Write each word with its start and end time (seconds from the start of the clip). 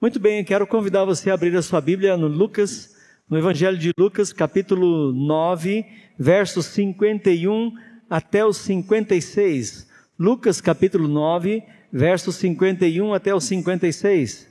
Muito 0.00 0.18
bem, 0.18 0.42
quero 0.42 0.66
convidar 0.66 1.04
você 1.04 1.30
a 1.30 1.34
abrir 1.34 1.54
a 1.54 1.60
sua 1.60 1.78
Bíblia 1.78 2.16
no 2.16 2.26
Lucas, 2.26 2.96
no 3.28 3.36
Evangelho 3.36 3.76
de 3.76 3.92
Lucas, 3.98 4.32
capítulo 4.32 5.12
9, 5.12 5.84
versos 6.18 6.64
51 6.68 7.74
até 8.08 8.42
os 8.42 8.56
56. 8.56 9.86
Lucas, 10.18 10.58
capítulo 10.58 11.06
9, 11.06 11.62
versos 11.92 12.36
51 12.36 13.12
até 13.12 13.34
os 13.34 13.44
56. 13.44 14.48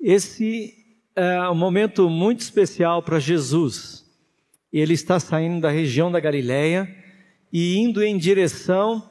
Esse 0.00 0.72
é 1.14 1.46
um 1.50 1.54
momento 1.54 2.08
muito 2.08 2.40
especial 2.40 3.02
para 3.02 3.18
Jesus. 3.18 4.02
Ele 4.72 4.94
está 4.94 5.20
saindo 5.20 5.60
da 5.60 5.68
região 5.68 6.10
da 6.10 6.20
Galileia 6.20 6.88
e 7.52 7.76
indo 7.76 8.02
em 8.02 8.16
direção 8.16 9.10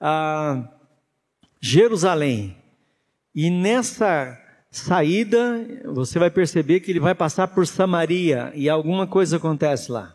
a 0.00 0.66
Jerusalém. 1.60 2.56
E 3.34 3.50
nessa 3.50 4.47
saída, 4.78 5.82
você 5.84 6.18
vai 6.18 6.30
perceber 6.30 6.80
que 6.80 6.90
ele 6.90 7.00
vai 7.00 7.14
passar 7.14 7.48
por 7.48 7.66
Samaria 7.66 8.52
e 8.54 8.68
alguma 8.68 9.06
coisa 9.06 9.36
acontece 9.36 9.90
lá. 9.92 10.14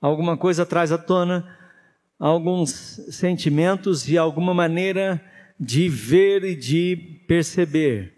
Alguma 0.00 0.36
coisa 0.36 0.66
traz 0.66 0.92
à 0.92 0.98
tona 0.98 1.56
alguns 2.18 2.70
sentimentos 3.10 4.08
e 4.08 4.16
alguma 4.16 4.54
maneira 4.54 5.22
de 5.58 5.88
ver 5.88 6.44
e 6.44 6.54
de 6.54 7.22
perceber 7.26 8.14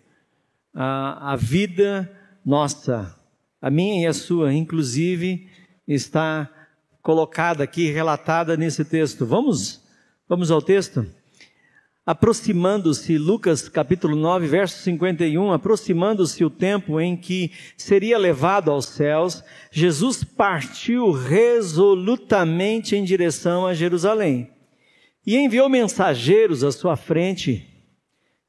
a, 0.75 1.33
a 1.33 1.37
vida 1.37 2.11
nossa, 2.45 3.17
a 3.61 3.71
minha 3.71 4.05
e 4.05 4.07
a 4.07 4.13
sua, 4.13 4.55
inclusive, 4.55 5.49
está 5.87 6.49
colocada 7.03 7.65
aqui, 7.65 7.91
relatada 7.91 8.57
nesse 8.57 8.85
texto. 8.85 9.27
Vamos, 9.27 9.83
vamos 10.29 10.51
ao 10.51 10.63
texto? 10.63 11.07
Aproximando-se, 12.09 13.19
Lucas 13.19 13.69
capítulo 13.69 14.17
9, 14.17 14.47
verso 14.47 14.83
51, 14.83 15.53
aproximando-se 15.53 16.43
o 16.43 16.49
tempo 16.49 16.99
em 16.99 17.15
que 17.15 17.53
seria 17.77 18.17
levado 18.17 18.71
aos 18.71 18.87
céus, 18.87 19.45
Jesus 19.71 20.25
partiu 20.25 21.13
resolutamente 21.13 22.97
em 22.97 23.05
direção 23.05 23.67
a 23.67 23.75
Jerusalém 23.75 24.51
e 25.27 25.37
enviou 25.37 25.69
mensageiros 25.69 26.65
à 26.65 26.73
sua 26.73 26.97
frente. 26.97 27.69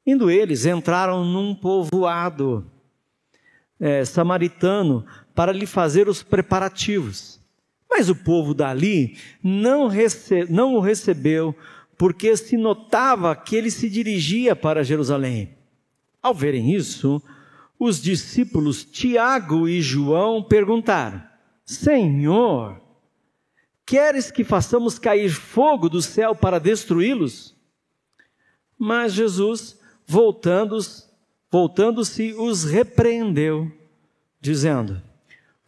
Indo 0.06 0.30
eles, 0.30 0.64
entraram 0.64 1.22
num 1.22 1.54
povoado 1.54 2.64
é, 3.78 4.06
samaritano 4.06 5.04
para 5.34 5.52
lhe 5.52 5.66
fazer 5.66 6.08
os 6.08 6.22
preparativos. 6.22 7.38
Mas 7.90 8.08
o 8.08 8.16
povo 8.16 8.54
dali 8.54 9.18
não, 9.42 9.86
rece 9.86 10.46
não 10.48 10.76
o 10.76 10.80
recebeu 10.80 11.54
porque 12.00 12.34
se 12.34 12.56
notava 12.56 13.36
que 13.36 13.54
ele 13.54 13.70
se 13.70 13.86
dirigia 13.90 14.56
para 14.56 14.82
Jerusalém. 14.82 15.54
Ao 16.22 16.32
verem 16.32 16.74
isso, 16.74 17.22
os 17.78 18.00
discípulos 18.00 18.82
Tiago 18.82 19.68
e 19.68 19.82
João 19.82 20.42
perguntaram: 20.42 21.22
Senhor, 21.62 22.80
queres 23.84 24.30
que 24.30 24.44
façamos 24.44 24.98
cair 24.98 25.28
fogo 25.28 25.90
do 25.90 26.00
céu 26.00 26.34
para 26.34 26.58
destruí-los? 26.58 27.54
Mas 28.78 29.12
Jesus, 29.12 29.78
voltando-se, 30.06 31.04
voltando 31.50 32.00
os 32.38 32.64
repreendeu, 32.64 33.70
dizendo: 34.40 35.02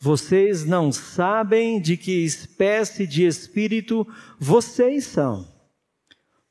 Vocês 0.00 0.64
não 0.64 0.90
sabem 0.90 1.78
de 1.78 1.98
que 1.98 2.24
espécie 2.24 3.06
de 3.06 3.26
espírito 3.26 4.06
vocês 4.40 5.04
são 5.04 5.51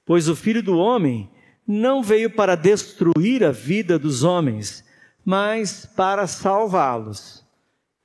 Pois 0.06 0.28
o 0.28 0.36
filho 0.36 0.64
do 0.64 0.78
homem 0.78 1.30
não 1.68 2.02
veio 2.04 2.30
para 2.30 2.56
destruir 2.56 3.44
a 3.44 3.52
vida 3.52 3.98
dos 3.98 4.24
homens, 4.24 4.84
mas 5.24 5.86
para 5.86 6.28
salvá-los. 6.28 7.46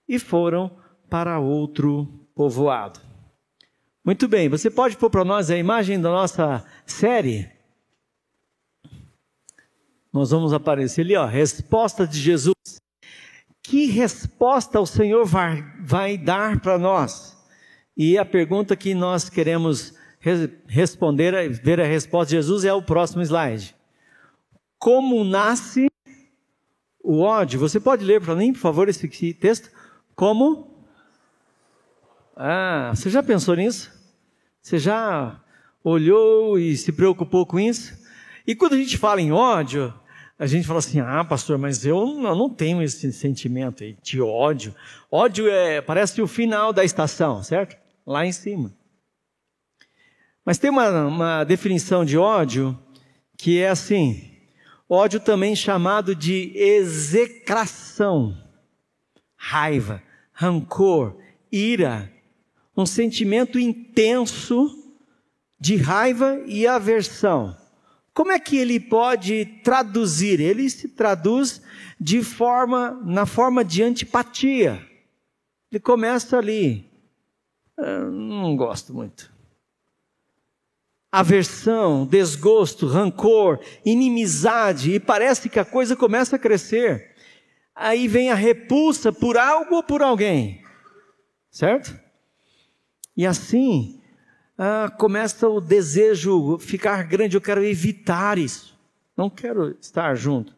E 0.09 0.19
foram 0.19 0.71
para 1.09 1.39
outro 1.39 2.07
povoado. 2.35 3.01
Muito 4.05 4.29
bem, 4.29 4.49
você 4.49 4.71
pode 4.71 4.97
pôr 4.97 5.11
para 5.11 5.25
nós 5.25 5.51
a 5.51 5.57
imagem 5.57 6.01
da 6.01 6.11
nossa 6.11 6.65
série? 6.87 7.51
Nós 10.13 10.31
vamos 10.31 10.53
aparecer 10.53 11.01
ali, 11.01 11.17
ó, 11.17 11.27
resposta 11.27 12.07
de 12.07 12.21
Jesus. 12.21 12.55
Que 13.63 13.87
resposta 13.87 14.81
o 14.81 14.87
Senhor 14.87 15.27
vai, 15.27 15.61
vai 15.81 16.17
dar 16.17 16.61
para 16.61 16.79
nós? 16.79 17.37
E 17.97 18.17
a 18.17 18.25
pergunta 18.25 18.77
que 18.77 18.95
nós 18.95 19.29
queremos 19.29 19.93
responder, 20.67 21.49
ver 21.51 21.81
a 21.81 21.87
resposta 21.87 22.31
de 22.31 22.37
Jesus 22.37 22.65
é 22.65 22.73
o 22.73 22.83
próximo 22.83 23.23
slide. 23.23 23.75
Como 24.79 25.25
nasce 25.25 25.89
o 27.03 27.21
ódio? 27.21 27.61
Você 27.61 27.79
pode 27.79 28.05
ler 28.05 28.21
para 28.21 28.35
mim, 28.35 28.53
por 28.53 28.59
favor, 28.59 28.89
esse 28.89 29.35
texto? 29.35 29.71
Como? 30.15 30.85
Ah, 32.37 32.93
você 32.95 33.09
já 33.09 33.23
pensou 33.23 33.55
nisso? 33.55 33.91
Você 34.61 34.79
já 34.79 35.41
olhou 35.83 36.59
e 36.59 36.77
se 36.77 36.93
preocupou 36.93 37.47
com 37.47 37.59
isso? 37.61 37.97
E 38.47 38.55
quando 38.55 38.75
a 38.75 38.79
gente 38.79 38.99
fala 38.99 39.21
em 39.21 39.33
ódio, 39.33 39.95
a 40.39 40.47
gente 40.47 40.67
fala 40.67 40.81
assim: 40.81 41.01
ah, 41.01 41.25
pastor, 41.25 41.57
mas 41.59 41.87
eu 41.87 42.05
não, 42.05 42.29
eu 42.29 42.37
não 42.37 42.51
tenho 42.51 42.83
esse 42.83 43.13
sentimento 43.13 43.85
de 44.03 44.21
ódio. 44.21 44.75
Ódio 45.11 45.49
é, 45.49 45.81
parece 45.81 46.21
o 46.21 46.27
final 46.27 46.73
da 46.73 46.85
estação, 46.85 47.43
certo? 47.43 47.77
Lá 48.07 48.27
em 48.27 48.33
cima. 48.33 48.73
Mas 50.47 50.59
tem 50.59 50.71
uma, 50.71 51.07
uma 51.07 51.45
definição 51.45 52.05
de 52.05 52.17
ódio 52.17 52.79
que 53.37 53.59
é 53.59 53.69
assim: 53.69 54.31
ódio 54.89 55.19
também 55.19 55.57
chamado 55.57 56.15
de 56.15 56.53
execração, 56.55 58.39
raiva, 59.37 60.01
rancor, 60.33 61.17
ira, 61.51 62.13
um 62.77 62.87
sentimento 62.87 63.59
intenso 63.59 64.95
de 65.59 65.75
raiva 65.75 66.41
e 66.47 66.65
aversão. 66.65 67.57
Como 68.15 68.31
é 68.31 68.39
que 68.39 68.57
ele 68.57 68.79
pode 68.79 69.45
traduzir? 69.65 70.39
Ele 70.39 70.71
se 70.71 70.89
traduz 70.89 71.61
de 72.01 72.23
forma 72.23 72.93
na 73.05 73.27
forma 73.27 73.65
de 73.65 73.83
antipatia. 73.83 74.81
Ele 75.73 75.81
começa 75.81 76.39
ali. 76.39 76.89
Eu 77.77 78.11
não 78.13 78.57
gosto 78.57 78.95
muito 78.95 79.36
aversão, 81.19 82.05
desgosto, 82.05 82.87
rancor, 82.87 83.59
inimizade, 83.85 84.93
e 84.93 85.01
parece 85.01 85.49
que 85.49 85.59
a 85.59 85.65
coisa 85.65 85.97
começa 85.97 86.37
a 86.37 86.39
crescer. 86.39 87.15
Aí 87.75 88.07
vem 88.07 88.31
a 88.31 88.35
repulsa 88.35 89.11
por 89.11 89.39
algo 89.39 89.77
ou 89.77 89.83
por 89.83 90.03
alguém, 90.03 90.63
certo? 91.51 91.99
E 93.17 93.27
assim 93.27 93.99
ah, 94.59 94.93
começa 94.99 95.49
o 95.49 95.59
desejo 95.59 96.59
ficar 96.59 97.03
grande. 97.05 97.37
Eu 97.37 97.41
quero 97.41 97.65
evitar 97.65 98.37
isso, 98.37 98.79
não 99.17 99.31
quero 99.31 99.77
estar 99.81 100.15
junto. 100.15 100.55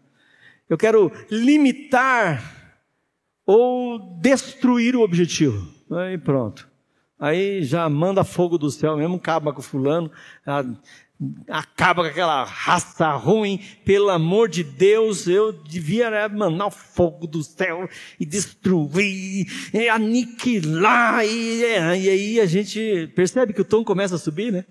Eu 0.68 0.76
quero 0.76 1.12
limitar 1.30 2.74
ou 3.46 3.98
destruir 4.20 4.96
o 4.96 5.02
objetivo. 5.02 5.72
Aí 5.90 6.18
pronto. 6.18 6.68
Aí 7.18 7.64
já 7.64 7.88
manda 7.88 8.22
fogo 8.22 8.56
do 8.56 8.70
céu 8.70 8.96
mesmo, 8.96 9.16
acaba 9.16 9.52
com 9.52 9.60
fulano, 9.60 10.10
acaba 11.48 12.02
com 12.02 12.08
aquela 12.08 12.44
raça 12.44 13.10
ruim, 13.12 13.60
pelo 13.84 14.08
amor 14.08 14.48
de 14.48 14.62
Deus, 14.62 15.26
eu 15.26 15.52
devia 15.52 16.10
né, 16.10 16.28
mandar 16.28 16.70
fogo 16.70 17.26
do 17.26 17.42
céu 17.42 17.88
e 18.20 18.24
destruir, 18.24 19.46
e 19.74 19.88
aniquilar, 19.88 21.24
e, 21.24 21.60
e 21.60 22.08
aí 22.08 22.40
a 22.40 22.46
gente 22.46 23.10
percebe 23.16 23.52
que 23.52 23.60
o 23.60 23.64
tom 23.64 23.82
começa 23.82 24.14
a 24.14 24.18
subir, 24.18 24.52
né? 24.52 24.64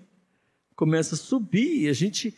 Começa 0.74 1.16
a 1.16 1.18
subir, 1.18 1.82
e 1.82 1.88
a 1.88 1.92
gente 1.92 2.34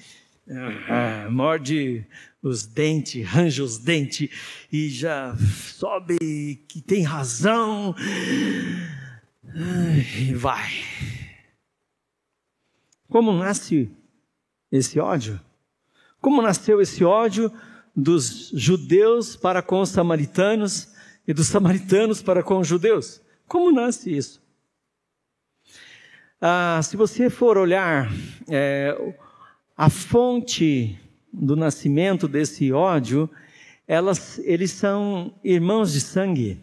ah, 0.88 1.28
morde 1.30 2.04
os 2.42 2.66
dentes, 2.66 3.24
arranja 3.24 3.62
os 3.62 3.78
dentes, 3.78 4.28
e 4.72 4.88
já 4.88 5.36
sobe 5.36 6.18
que 6.66 6.80
tem 6.80 7.04
razão. 7.04 7.94
E 9.54 10.34
vai. 10.34 10.70
Como 13.08 13.32
nasce 13.32 13.90
esse 14.70 15.00
ódio? 15.00 15.40
Como 16.20 16.40
nasceu 16.42 16.80
esse 16.80 17.04
ódio 17.04 17.52
dos 17.96 18.50
judeus 18.54 19.34
para 19.36 19.62
com 19.62 19.80
os 19.80 19.88
samaritanos 19.88 20.92
e 21.26 21.32
dos 21.32 21.48
samaritanos 21.48 22.22
para 22.22 22.42
com 22.42 22.58
os 22.58 22.68
judeus? 22.68 23.20
Como 23.48 23.72
nasce 23.72 24.16
isso? 24.16 24.40
Ah, 26.40 26.80
se 26.82 26.96
você 26.96 27.28
for 27.28 27.58
olhar 27.58 28.08
é, 28.48 28.96
a 29.76 29.90
fonte 29.90 30.98
do 31.32 31.56
nascimento 31.56 32.28
desse 32.28 32.72
ódio, 32.72 33.28
elas, 33.86 34.38
eles 34.44 34.70
são 34.70 35.34
irmãos 35.42 35.92
de 35.92 36.00
sangue. 36.00 36.60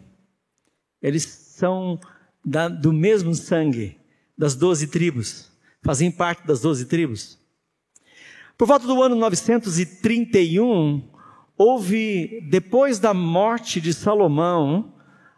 Eles 1.02 1.24
são 1.24 2.00
da, 2.48 2.68
do 2.68 2.92
mesmo 2.92 3.34
sangue 3.34 3.98
das 4.36 4.54
doze 4.54 4.86
tribos, 4.86 5.50
fazem 5.82 6.10
parte 6.10 6.46
das 6.46 6.60
doze 6.60 6.86
tribos. 6.86 7.38
Por 8.56 8.66
volta 8.66 8.86
do 8.86 9.02
ano 9.02 9.14
931, 9.14 11.02
houve, 11.56 12.40
depois 12.48 12.98
da 12.98 13.12
morte 13.12 13.80
de 13.80 13.92
Salomão, 13.92 14.94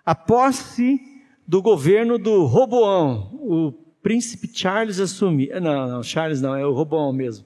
a 0.06 0.14
posse 0.14 1.00
do 1.46 1.60
governo 1.60 2.18
do 2.18 2.44
Roboão. 2.44 3.30
O 3.34 3.72
príncipe 4.02 4.48
Charles 4.52 5.00
assume. 5.00 5.48
Não, 5.60 5.88
não, 5.88 6.02
Charles 6.02 6.40
não, 6.40 6.54
é 6.54 6.64
o 6.64 6.72
Roboão 6.72 7.12
mesmo. 7.12 7.44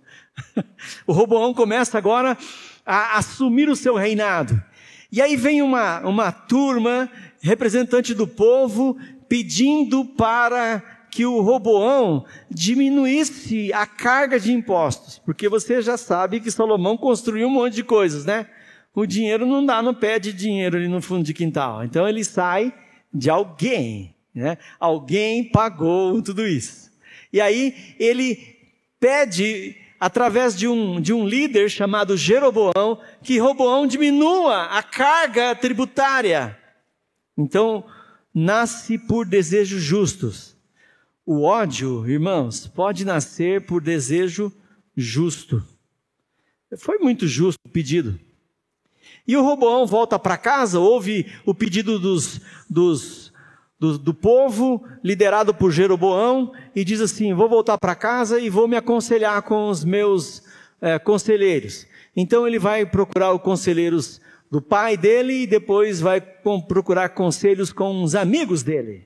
o 1.06 1.12
Roboão 1.12 1.54
começa 1.54 1.96
agora 1.96 2.36
a 2.84 3.18
assumir 3.18 3.68
o 3.68 3.76
seu 3.76 3.94
reinado. 3.94 4.62
E 5.10 5.22
aí 5.22 5.36
vem 5.36 5.62
uma, 5.62 6.00
uma 6.00 6.32
turma, 6.32 7.08
representante 7.40 8.14
do 8.14 8.26
povo, 8.26 8.96
pedindo 9.34 10.04
para 10.04 10.80
que 11.10 11.26
o 11.26 11.40
Roboão 11.40 12.24
diminuísse 12.48 13.72
a 13.72 13.84
carga 13.84 14.38
de 14.38 14.52
impostos, 14.52 15.18
porque 15.18 15.48
você 15.48 15.82
já 15.82 15.96
sabe 15.96 16.38
que 16.38 16.52
Salomão 16.52 16.96
construiu 16.96 17.48
um 17.48 17.50
monte 17.50 17.74
de 17.74 17.82
coisas, 17.82 18.24
né? 18.24 18.46
O 18.94 19.04
dinheiro 19.04 19.44
não 19.44 19.66
dá, 19.66 19.82
não 19.82 19.92
pede 19.92 20.32
dinheiro 20.32 20.76
ali 20.76 20.86
no 20.86 21.02
fundo 21.02 21.24
de 21.24 21.34
quintal. 21.34 21.82
Então 21.82 22.08
ele 22.08 22.22
sai 22.22 22.72
de 23.12 23.28
alguém, 23.28 24.14
né? 24.32 24.56
Alguém 24.78 25.42
pagou 25.50 26.22
tudo 26.22 26.46
isso. 26.46 26.92
E 27.32 27.40
aí 27.40 27.74
ele 27.98 28.38
pede 29.00 29.74
através 29.98 30.56
de 30.56 30.68
um, 30.68 31.00
de 31.00 31.12
um 31.12 31.26
líder 31.26 31.68
chamado 31.68 32.16
Jeroboão, 32.16 33.00
que 33.20 33.36
Roboão 33.38 33.84
diminua 33.84 34.66
a 34.66 34.80
carga 34.80 35.56
tributária. 35.56 36.56
Então, 37.36 37.84
nasce 38.34 38.98
por 38.98 39.24
desejos 39.24 39.82
justos. 39.82 40.56
O 41.24 41.42
ódio, 41.42 42.06
irmãos, 42.08 42.66
pode 42.66 43.04
nascer 43.04 43.64
por 43.64 43.80
desejo 43.80 44.52
justo. 44.96 45.62
Foi 46.76 46.98
muito 46.98 47.26
justo 47.26 47.60
o 47.64 47.70
pedido. 47.70 48.18
E 49.26 49.36
o 49.36 49.42
Roboão 49.42 49.86
volta 49.86 50.18
para 50.18 50.36
casa, 50.36 50.78
ouve 50.78 51.32
o 51.46 51.54
pedido 51.54 51.98
dos, 51.98 52.40
dos, 52.68 53.32
do, 53.78 53.96
do, 53.96 54.12
povo, 54.12 54.84
liderado 55.02 55.54
por 55.54 55.70
Jeroboão, 55.70 56.52
e 56.74 56.84
diz 56.84 57.00
assim: 57.00 57.32
Vou 57.32 57.48
voltar 57.48 57.78
para 57.78 57.94
casa 57.94 58.38
e 58.38 58.50
vou 58.50 58.68
me 58.68 58.76
aconselhar 58.76 59.40
com 59.42 59.68
os 59.68 59.82
meus 59.82 60.42
é, 60.80 60.98
conselheiros. 60.98 61.86
Então 62.14 62.46
ele 62.46 62.58
vai 62.58 62.84
procurar 62.84 63.32
os 63.32 63.40
conselheiros 63.40 64.20
do 64.54 64.62
pai 64.62 64.96
dele 64.96 65.42
e 65.42 65.46
depois 65.48 66.00
vai 66.00 66.20
procurar 66.20 67.08
conselhos 67.08 67.72
com 67.72 68.04
os 68.04 68.14
amigos 68.14 68.62
dele. 68.62 69.04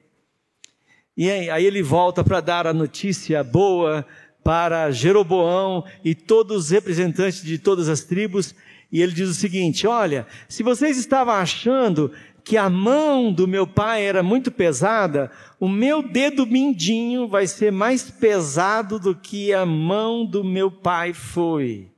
E 1.17 1.31
aí 1.31 1.65
ele 1.65 1.83
volta 1.83 2.23
para 2.23 2.43
dar 2.43 2.67
a 2.67 2.75
notícia 2.75 3.43
boa 3.43 4.05
para 4.45 4.91
Jeroboão 4.91 5.87
e 6.05 6.15
todos 6.15 6.65
os 6.65 6.71
representantes 6.71 7.43
de 7.43 7.59
todas 7.59 7.89
as 7.89 8.03
tribos. 8.03 8.55
E 8.93 9.00
ele 9.00 9.12
diz 9.12 9.31
o 9.31 9.35
seguinte: 9.35 9.87
Olha, 9.87 10.27
se 10.50 10.62
vocês 10.62 10.99
estavam 10.99 11.33
achando 11.33 12.12
que 12.44 12.59
a 12.59 12.69
mão 12.69 13.33
do 13.33 13.49
meu 13.49 13.67
pai 13.67 14.05
era 14.05 14.23
muito 14.23 14.51
pesada, 14.51 15.31
o 15.59 15.67
meu 15.67 16.06
dedo 16.06 16.47
mindinho 16.47 17.27
vai 17.27 17.47
ser 17.47 17.73
mais 17.73 18.11
pesado 18.11 18.99
do 18.99 19.15
que 19.15 19.55
a 19.55 19.65
mão 19.65 20.27
do 20.27 20.44
meu 20.44 20.71
pai 20.71 21.15
foi. 21.15 21.89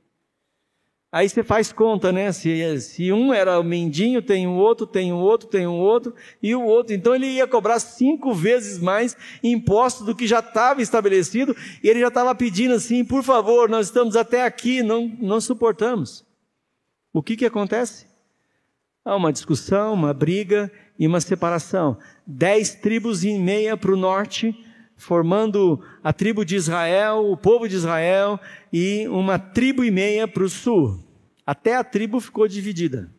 Aí 1.11 1.27
você 1.27 1.43
faz 1.43 1.73
conta, 1.73 2.09
né? 2.09 2.31
Se, 2.31 2.79
se 2.79 3.11
um 3.11 3.33
era 3.33 3.59
o 3.59 3.63
mendinho, 3.63 4.21
tem 4.21 4.47
um 4.47 4.55
outro, 4.55 4.87
tem 4.87 5.11
um 5.11 5.17
outro, 5.17 5.49
tem 5.49 5.67
um 5.67 5.77
outro, 5.77 6.15
e 6.41 6.55
o 6.55 6.63
outro. 6.63 6.95
Então 6.95 7.13
ele 7.13 7.27
ia 7.27 7.45
cobrar 7.45 7.79
cinco 7.79 8.33
vezes 8.33 8.79
mais 8.79 9.17
imposto 9.43 10.05
do 10.05 10.15
que 10.15 10.25
já 10.25 10.39
estava 10.39 10.81
estabelecido, 10.81 11.53
e 11.83 11.89
ele 11.89 11.99
já 11.99 12.07
estava 12.07 12.33
pedindo 12.33 12.75
assim, 12.75 13.03
por 13.03 13.23
favor, 13.23 13.67
nós 13.67 13.87
estamos 13.87 14.15
até 14.15 14.45
aqui, 14.45 14.81
não, 14.81 15.11
não 15.19 15.41
suportamos. 15.41 16.25
O 17.11 17.21
que 17.21 17.35
que 17.35 17.45
acontece? 17.45 18.07
Há 19.03 19.13
uma 19.13 19.33
discussão, 19.33 19.93
uma 19.93 20.13
briga 20.13 20.71
e 20.97 21.05
uma 21.05 21.19
separação. 21.19 21.97
Dez 22.25 22.75
tribos 22.75 23.25
e 23.25 23.37
meia 23.37 23.75
para 23.75 23.91
o 23.91 23.97
norte, 23.97 24.55
formando 25.01 25.83
a 26.03 26.13
tribo 26.13 26.45
de 26.45 26.55
Israel, 26.55 27.31
o 27.31 27.35
povo 27.35 27.67
de 27.67 27.75
Israel, 27.75 28.39
e 28.71 29.07
uma 29.07 29.39
tribo 29.39 29.83
e 29.83 29.89
meia 29.89 30.27
para 30.27 30.43
o 30.43 30.49
sul. 30.49 31.03
Até 31.43 31.75
a 31.75 31.83
tribo 31.83 32.19
ficou 32.19 32.47
dividida. 32.47 33.11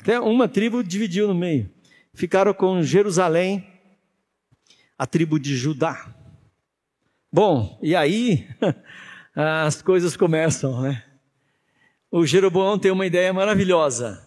Até 0.00 0.18
uma 0.18 0.48
tribo 0.48 0.82
dividiu 0.82 1.28
no 1.28 1.34
meio. 1.34 1.70
Ficaram 2.12 2.52
com 2.52 2.82
Jerusalém, 2.82 3.64
a 4.98 5.06
tribo 5.06 5.38
de 5.38 5.56
Judá. 5.56 6.12
Bom, 7.32 7.78
e 7.80 7.94
aí 7.94 8.48
as 9.32 9.80
coisas 9.80 10.16
começam, 10.16 10.82
né? 10.82 11.04
O 12.10 12.26
Jeroboão 12.26 12.80
tem 12.80 12.90
uma 12.90 13.06
ideia 13.06 13.32
maravilhosa. 13.32 14.20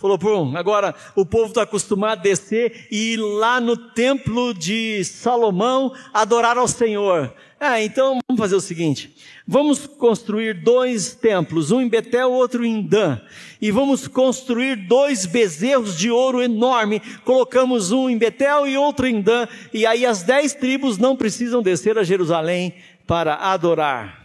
Falou, 0.00 0.18
pô, 0.18 0.56
agora 0.56 0.94
o 1.14 1.26
povo 1.26 1.48
está 1.48 1.60
acostumado 1.60 2.20
a 2.20 2.22
descer 2.22 2.86
e 2.90 3.12
ir 3.12 3.16
lá 3.18 3.60
no 3.60 3.76
templo 3.76 4.54
de 4.54 5.04
Salomão 5.04 5.92
adorar 6.10 6.56
ao 6.56 6.66
Senhor. 6.66 7.30
Ah, 7.60 7.82
então 7.82 8.18
vamos 8.26 8.40
fazer 8.40 8.54
o 8.54 8.62
seguinte: 8.62 9.14
vamos 9.46 9.86
construir 9.86 10.54
dois 10.54 11.14
templos, 11.14 11.70
um 11.70 11.82
em 11.82 11.88
Betel, 11.88 12.32
outro 12.32 12.64
em 12.64 12.80
Dan, 12.80 13.20
e 13.60 13.70
vamos 13.70 14.08
construir 14.08 14.74
dois 14.74 15.26
bezerros 15.26 15.94
de 15.98 16.10
ouro 16.10 16.40
enorme. 16.40 17.02
Colocamos 17.22 17.92
um 17.92 18.08
em 18.08 18.16
Betel 18.16 18.66
e 18.66 18.78
outro 18.78 19.06
em 19.06 19.20
Dan, 19.20 19.46
e 19.70 19.84
aí 19.84 20.06
as 20.06 20.22
dez 20.22 20.54
tribos 20.54 20.96
não 20.96 21.14
precisam 21.14 21.60
descer 21.60 21.98
a 21.98 22.02
Jerusalém 22.02 22.72
para 23.06 23.34
adorar 23.34 24.19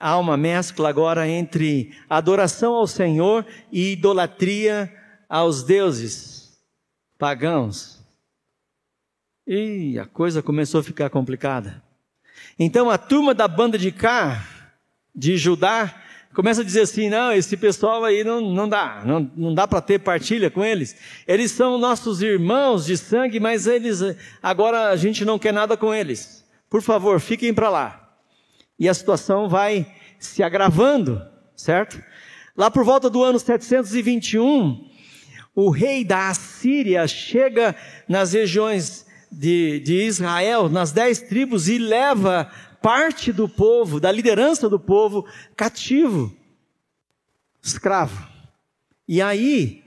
há 0.00 0.18
uma 0.18 0.36
mescla 0.38 0.88
agora 0.88 1.28
entre 1.28 1.94
adoração 2.08 2.74
ao 2.74 2.86
Senhor 2.86 3.44
e 3.70 3.92
idolatria 3.92 4.90
aos 5.28 5.62
deuses 5.62 6.58
pagãos. 7.18 8.00
E 9.46 9.98
a 9.98 10.06
coisa 10.06 10.42
começou 10.42 10.80
a 10.80 10.84
ficar 10.84 11.10
complicada. 11.10 11.82
Então 12.58 12.88
a 12.88 12.96
turma 12.96 13.34
da 13.34 13.46
banda 13.46 13.76
de 13.76 13.92
cá, 13.92 14.46
de 15.14 15.36
Judá, 15.36 15.94
começa 16.32 16.62
a 16.62 16.64
dizer 16.64 16.82
assim: 16.82 17.10
não, 17.10 17.32
esse 17.32 17.56
pessoal 17.56 18.02
aí 18.04 18.24
não, 18.24 18.40
não 18.40 18.68
dá, 18.68 19.02
não, 19.04 19.30
não 19.36 19.54
dá 19.54 19.68
para 19.68 19.82
ter 19.82 19.98
partilha 19.98 20.50
com 20.50 20.64
eles. 20.64 20.96
Eles 21.26 21.50
são 21.50 21.76
nossos 21.76 22.22
irmãos 22.22 22.86
de 22.86 22.96
sangue, 22.96 23.38
mas 23.38 23.66
eles 23.66 24.00
agora 24.42 24.88
a 24.88 24.96
gente 24.96 25.24
não 25.24 25.38
quer 25.38 25.52
nada 25.52 25.76
com 25.76 25.92
eles. 25.92 26.42
Por 26.70 26.80
favor, 26.80 27.20
fiquem 27.20 27.52
para 27.52 27.68
lá 27.68 28.09
e 28.80 28.88
a 28.88 28.94
situação 28.94 29.46
vai 29.46 29.86
se 30.18 30.42
agravando, 30.42 31.22
certo? 31.54 32.02
Lá 32.56 32.70
por 32.70 32.82
volta 32.82 33.10
do 33.10 33.22
ano 33.22 33.38
721, 33.38 34.88
o 35.54 35.68
rei 35.68 36.02
da 36.02 36.30
Assíria 36.30 37.06
chega 37.06 37.76
nas 38.08 38.32
regiões 38.32 39.06
de, 39.30 39.80
de 39.80 40.02
Israel, 40.04 40.70
nas 40.70 40.92
dez 40.92 41.20
tribos, 41.20 41.68
e 41.68 41.76
leva 41.76 42.50
parte 42.80 43.30
do 43.30 43.46
povo, 43.46 44.00
da 44.00 44.10
liderança 44.10 44.66
do 44.66 44.80
povo, 44.80 45.26
cativo, 45.54 46.34
escravo. 47.62 48.26
E 49.06 49.20
aí, 49.20 49.82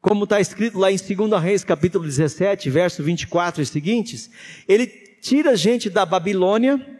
como 0.00 0.24
está 0.24 0.40
escrito 0.40 0.78
lá 0.78 0.90
em 0.90 0.96
2 0.96 1.40
Reis, 1.40 1.62
capítulo 1.62 2.04
17, 2.04 2.68
verso 2.70 3.04
24 3.04 3.62
e 3.62 3.66
seguintes, 3.66 4.28
ele 4.66 4.86
tira 4.86 5.56
gente 5.56 5.88
da 5.88 6.04
Babilônia, 6.04 6.95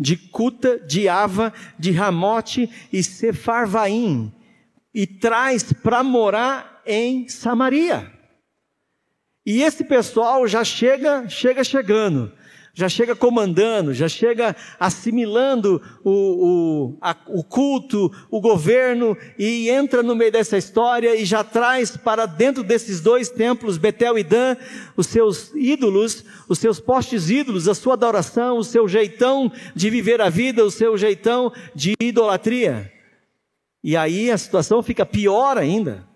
de 0.00 0.16
Cuta, 0.16 0.80
de 0.80 1.06
Ava, 1.10 1.52
de 1.78 1.90
Ramote 1.90 2.70
e 2.90 3.02
Sefarvaim, 3.02 4.32
e 4.94 5.06
traz 5.06 5.74
para 5.74 6.02
morar 6.02 6.80
em 6.86 7.28
Samaria. 7.28 8.10
E 9.44 9.62
esse 9.62 9.84
pessoal 9.84 10.48
já 10.48 10.64
chega, 10.64 11.28
chega 11.28 11.62
chegando 11.62 12.32
já 12.72 12.88
chega 12.88 13.16
comandando, 13.16 13.92
já 13.92 14.08
chega 14.08 14.54
assimilando 14.78 15.82
o, 16.04 16.10
o, 16.10 16.98
a, 17.00 17.16
o 17.28 17.42
culto, 17.42 18.10
o 18.30 18.40
governo, 18.40 19.16
e 19.38 19.68
entra 19.68 20.02
no 20.02 20.14
meio 20.14 20.30
dessa 20.30 20.56
história 20.56 21.14
e 21.16 21.24
já 21.24 21.42
traz 21.42 21.96
para 21.96 22.26
dentro 22.26 22.62
desses 22.62 23.00
dois 23.00 23.28
templos, 23.28 23.76
Betel 23.76 24.18
e 24.18 24.24
Dan, 24.24 24.56
os 24.96 25.06
seus 25.06 25.52
ídolos, 25.54 26.24
os 26.48 26.58
seus 26.58 26.78
postes 26.78 27.28
ídolos, 27.28 27.68
a 27.68 27.74
sua 27.74 27.94
adoração, 27.94 28.58
o 28.58 28.64
seu 28.64 28.88
jeitão 28.88 29.50
de 29.74 29.90
viver 29.90 30.20
a 30.20 30.28
vida, 30.28 30.64
o 30.64 30.70
seu 30.70 30.96
jeitão 30.96 31.52
de 31.74 31.94
idolatria. 32.00 32.92
E 33.82 33.96
aí 33.96 34.30
a 34.30 34.38
situação 34.38 34.82
fica 34.82 35.04
pior 35.04 35.58
ainda, 35.58 36.06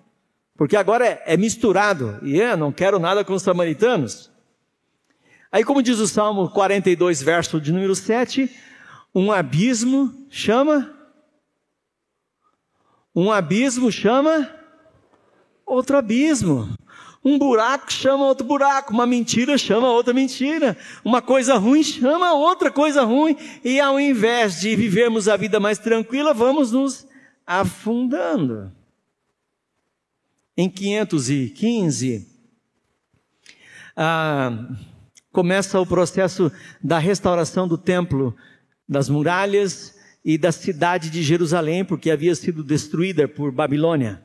porque 0.56 0.76
agora 0.76 1.06
é, 1.06 1.22
é 1.26 1.36
misturado, 1.36 2.18
e 2.22 2.40
é, 2.40 2.54
não 2.54 2.70
quero 2.70 2.98
nada 2.98 3.24
com 3.24 3.32
os 3.32 3.42
samaritanos. 3.42 4.33
Aí, 5.54 5.62
como 5.62 5.84
diz 5.84 6.00
o 6.00 6.08
Salmo 6.08 6.50
42, 6.50 7.22
verso 7.22 7.60
de 7.60 7.72
número 7.72 7.94
7, 7.94 8.50
um 9.14 9.30
abismo 9.30 10.12
chama. 10.28 10.92
Um 13.14 13.30
abismo 13.30 13.92
chama 13.92 14.52
outro 15.64 15.96
abismo. 15.96 16.76
Um 17.24 17.38
buraco 17.38 17.92
chama 17.92 18.24
outro 18.24 18.44
buraco, 18.44 18.92
uma 18.92 19.06
mentira 19.06 19.56
chama 19.56 19.88
outra 19.92 20.12
mentira, 20.12 20.76
uma 21.04 21.22
coisa 21.22 21.54
ruim 21.54 21.84
chama 21.84 22.34
outra 22.34 22.68
coisa 22.68 23.04
ruim, 23.04 23.36
e 23.62 23.78
ao 23.78 24.00
invés 24.00 24.60
de 24.60 24.74
vivermos 24.74 25.28
a 25.28 25.36
vida 25.36 25.60
mais 25.60 25.78
tranquila, 25.78 26.34
vamos 26.34 26.72
nos 26.72 27.06
afundando. 27.46 28.72
Em 30.56 30.68
515, 30.68 32.26
ah, 33.96 34.50
começa 35.34 35.80
o 35.80 35.84
processo 35.84 36.50
da 36.80 36.96
restauração 36.96 37.66
do 37.66 37.76
templo, 37.76 38.36
das 38.88 39.08
muralhas 39.08 39.96
e 40.24 40.38
da 40.38 40.52
cidade 40.52 41.10
de 41.10 41.24
Jerusalém, 41.24 41.84
porque 41.84 42.08
havia 42.08 42.36
sido 42.36 42.62
destruída 42.62 43.26
por 43.26 43.50
Babilônia. 43.50 44.22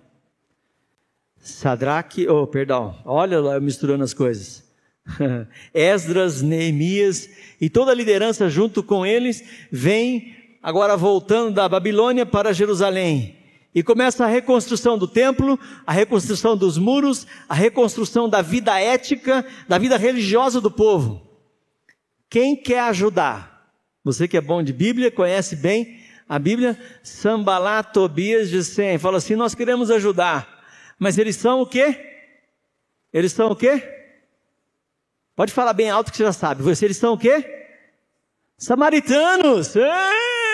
Sadraque, 1.39 2.27
oh, 2.27 2.45
perdão, 2.45 2.95
olha 3.03 3.39
lá 3.39 3.59
misturando 3.59 4.03
as 4.03 4.13
coisas. 4.13 4.63
Esdras, 5.73 6.43
Neemias 6.43 7.27
e 7.59 7.71
toda 7.71 7.91
a 7.91 7.95
liderança 7.95 8.47
junto 8.47 8.83
com 8.83 9.03
eles 9.03 9.43
vem 9.71 10.35
agora 10.61 10.95
voltando 10.95 11.55
da 11.55 11.67
Babilônia 11.67 12.23
para 12.23 12.53
Jerusalém. 12.53 13.38
E 13.73 13.83
começa 13.83 14.25
a 14.25 14.27
reconstrução 14.27 14.97
do 14.97 15.07
templo, 15.07 15.59
a 15.85 15.91
reconstrução 15.91 16.57
dos 16.57 16.77
muros, 16.77 17.27
a 17.47 17.53
reconstrução 17.53 18.27
da 18.27 18.41
vida 18.41 18.79
ética, 18.79 19.45
da 19.67 19.77
vida 19.77 19.95
religiosa 19.95 20.59
do 20.59 20.71
povo. 20.71 21.21
Quem 22.29 22.55
quer 22.55 22.81
ajudar? 22.81 23.71
Você 24.03 24.27
que 24.27 24.37
é 24.37 24.41
bom 24.41 24.63
de 24.63 24.73
Bíblia, 24.73 25.11
conhece 25.11 25.55
bem 25.55 25.99
a 26.27 26.37
Bíblia, 26.37 26.79
Sambalá, 27.01 27.81
Tobias, 27.81 28.49
Sem, 28.67 28.97
fala 28.99 29.17
assim: 29.17 29.35
nós 29.35 29.55
queremos 29.55 29.89
ajudar. 29.89 30.59
Mas 30.97 31.17
eles 31.17 31.35
são 31.35 31.61
o 31.61 31.65
quê? 31.65 31.97
Eles 33.11 33.31
são 33.31 33.51
o 33.51 33.55
quê? 33.55 33.81
Pode 35.35 35.51
falar 35.51 35.73
bem 35.73 35.89
alto 35.89 36.11
que 36.11 36.17
você 36.17 36.23
já 36.23 36.33
sabe. 36.33 36.61
Você, 36.61 36.85
eles 36.85 36.97
são 36.97 37.13
o 37.13 37.17
quê? 37.17 37.43
Samaritanos. 38.57 39.73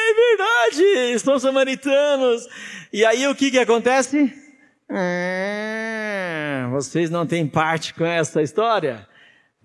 É 0.08 0.14
verdade, 0.14 1.20
são 1.20 1.40
samaritanos. 1.40 2.48
E 2.94 3.04
aí 3.04 3.28
o 3.28 3.36
que 3.36 3.50
que 3.50 3.58
acontece? 3.58 4.32
É, 4.88 6.68
vocês 6.70 7.10
não 7.10 7.26
têm 7.26 7.48
parte 7.48 7.94
com 7.94 8.06
essa 8.06 8.42
história, 8.42 9.08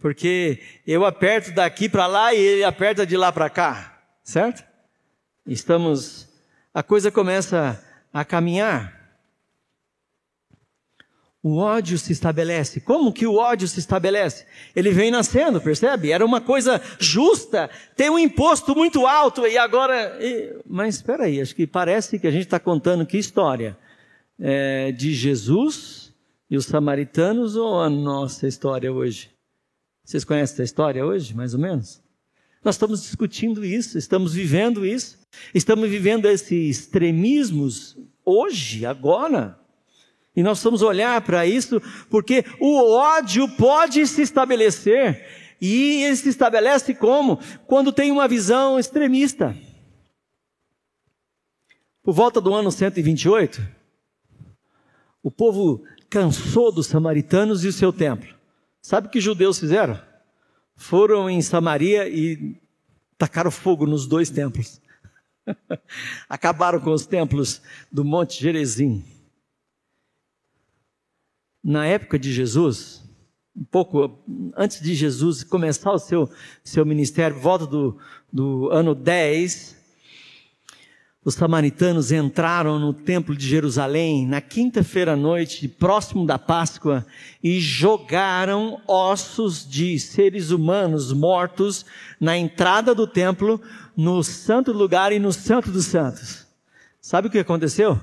porque 0.00 0.59
eu 0.87 1.04
aperto 1.04 1.52
daqui 1.52 1.88
para 1.88 2.06
lá 2.06 2.32
e 2.32 2.38
ele 2.38 2.64
aperta 2.64 3.04
de 3.04 3.16
lá 3.16 3.30
para 3.30 3.50
cá, 3.50 4.00
certo? 4.25 4.64
Estamos, 5.47 6.26
a 6.73 6.82
coisa 6.82 7.11
começa 7.11 7.85
a 8.12 8.25
caminhar. 8.25 9.00
O 11.42 11.56
ódio 11.56 11.97
se 11.97 12.12
estabelece. 12.12 12.80
Como 12.80 13.12
que 13.12 13.26
o 13.26 13.37
ódio 13.37 13.66
se 13.66 13.80
estabelece? 13.80 14.44
Ele 14.76 14.90
vem 14.90 15.11
nascendo, 15.11 15.61
percebe? 15.61 16.12
Era 16.12 16.25
uma 16.25 16.40
coisa 16.40 16.80
justa, 16.99 17.70
tem 17.97 18.11
um 18.11 18.18
imposto 18.18 18.75
muito 18.75 19.06
alto 19.06 19.47
e 19.47 19.56
agora. 19.56 20.18
Mas 20.66 20.97
espera 20.97 21.25
aí, 21.25 21.40
acho 21.40 21.54
que 21.54 21.66
parece 21.66 22.18
que 22.18 22.26
a 22.26 22.30
gente 22.30 22.44
está 22.44 22.61
contando 22.61 23.06
que 23.06 23.16
história? 23.16 23.76
É, 24.38 24.92
de 24.92 25.14
Jesus 25.14 26.12
e 26.50 26.56
os 26.56 26.66
samaritanos 26.66 27.56
ou 27.56 27.80
a 27.80 27.88
nossa 27.88 28.47
história 28.47 28.92
hoje? 28.92 29.30
Vocês 30.04 30.25
conhecem 30.25 30.54
essa 30.54 30.62
história 30.62 31.06
hoje, 31.06 31.35
mais 31.35 31.54
ou 31.54 31.61
menos? 31.61 32.02
Nós 32.62 32.75
estamos 32.75 33.02
discutindo 33.02 33.64
isso, 33.64 33.97
estamos 33.97 34.35
vivendo 34.35 34.85
isso, 34.85 35.18
estamos 35.54 35.88
vivendo 35.88 36.26
esses 36.26 36.78
extremismos 36.80 37.97
hoje, 38.25 38.85
agora. 38.85 39.60
E 40.40 40.42
nós 40.42 40.62
vamos 40.62 40.80
olhar 40.80 41.20
para 41.20 41.44
isso 41.44 41.82
porque 42.09 42.47
o 42.59 42.94
ódio 42.97 43.47
pode 43.56 44.06
se 44.06 44.23
estabelecer. 44.23 45.23
E 45.61 46.02
ele 46.02 46.16
se 46.16 46.30
estabelece 46.30 46.94
como? 46.94 47.38
Quando 47.66 47.92
tem 47.92 48.11
uma 48.11 48.26
visão 48.26 48.78
extremista. 48.78 49.54
Por 52.02 52.14
volta 52.14 52.40
do 52.40 52.54
ano 52.54 52.73
128, 52.73 53.61
o 55.23 55.30
povo 55.30 55.85
cansou 56.09 56.73
dos 56.73 56.87
samaritanos 56.87 57.62
e 57.62 57.68
o 57.68 57.73
seu 57.73 57.92
templo. 57.92 58.35
Sabe 58.80 59.09
o 59.09 59.11
que 59.11 59.18
os 59.18 59.25
judeus 59.25 59.61
fizeram? 59.61 60.00
Foram 60.75 61.28
em 61.28 61.42
Samaria 61.42 62.09
e 62.09 62.56
tacaram 63.18 63.50
fogo 63.50 63.85
nos 63.85 64.06
dois 64.06 64.30
templos. 64.30 64.80
Acabaram 66.26 66.80
com 66.80 66.92
os 66.92 67.04
templos 67.04 67.61
do 67.92 68.02
Monte 68.02 68.40
Gerezim 68.40 69.04
na 71.62 71.87
época 71.87 72.19
de 72.19 72.33
Jesus, 72.33 73.02
um 73.55 73.64
pouco 73.64 74.19
antes 74.57 74.81
de 74.81 74.95
Jesus 74.95 75.45
começar 75.45 75.93
o 75.93 75.99
seu, 75.99 76.31
seu 76.64 76.85
ministério, 76.87 77.38
volta 77.38 77.67
do, 77.67 77.99
do 78.33 78.71
ano 78.71 78.95
10, 78.95 79.79
os 81.23 81.35
samaritanos 81.35 82.11
entraram 82.12 82.79
no 82.79 82.95
templo 82.95 83.37
de 83.37 83.47
Jerusalém 83.47 84.26
na 84.26 84.40
quinta-feira 84.40 85.12
à 85.12 85.17
noite, 85.17 85.69
próximo 85.69 86.25
da 86.25 86.38
Páscoa, 86.38 87.05
e 87.43 87.61
jogaram 87.61 88.81
ossos 88.87 89.69
de 89.69 89.99
seres 89.99 90.50
humanos 90.50 91.12
mortos 91.12 91.85
na 92.19 92.38
entrada 92.38 92.95
do 92.95 93.07
templo, 93.07 93.61
no 93.95 94.23
santo 94.23 94.73
lugar 94.73 95.12
e 95.12 95.19
no 95.19 95.31
santo 95.31 95.71
dos 95.71 95.85
santos. 95.85 96.47
Sabe 97.02 97.29
o 97.29 97.31
que 97.31 97.38
aconteceu? 97.38 98.00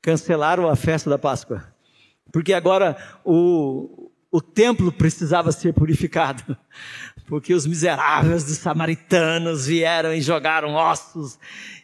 Cancelaram 0.00 0.66
a 0.66 0.76
festa 0.76 1.10
da 1.10 1.18
Páscoa 1.18 1.73
porque 2.32 2.52
agora 2.52 2.96
o, 3.24 4.10
o 4.30 4.40
templo 4.40 4.90
precisava 4.90 5.52
ser 5.52 5.72
purificado, 5.72 6.56
porque 7.26 7.54
os 7.54 7.66
miseráveis 7.66 8.44
dos 8.44 8.58
samaritanos 8.58 9.66
vieram 9.66 10.12
e 10.12 10.20
jogaram 10.20 10.74
ossos. 10.74 11.38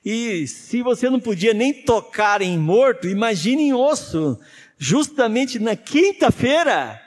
E 0.04 0.46
se 0.46 0.82
você 0.82 1.08
não 1.08 1.20
podia 1.20 1.54
nem 1.54 1.72
tocar 1.84 2.42
em 2.42 2.58
morto, 2.58 3.06
imagine 3.06 3.68
em 3.68 3.72
osso, 3.72 4.38
justamente 4.76 5.58
na 5.58 5.76
quinta-feira. 5.76 7.00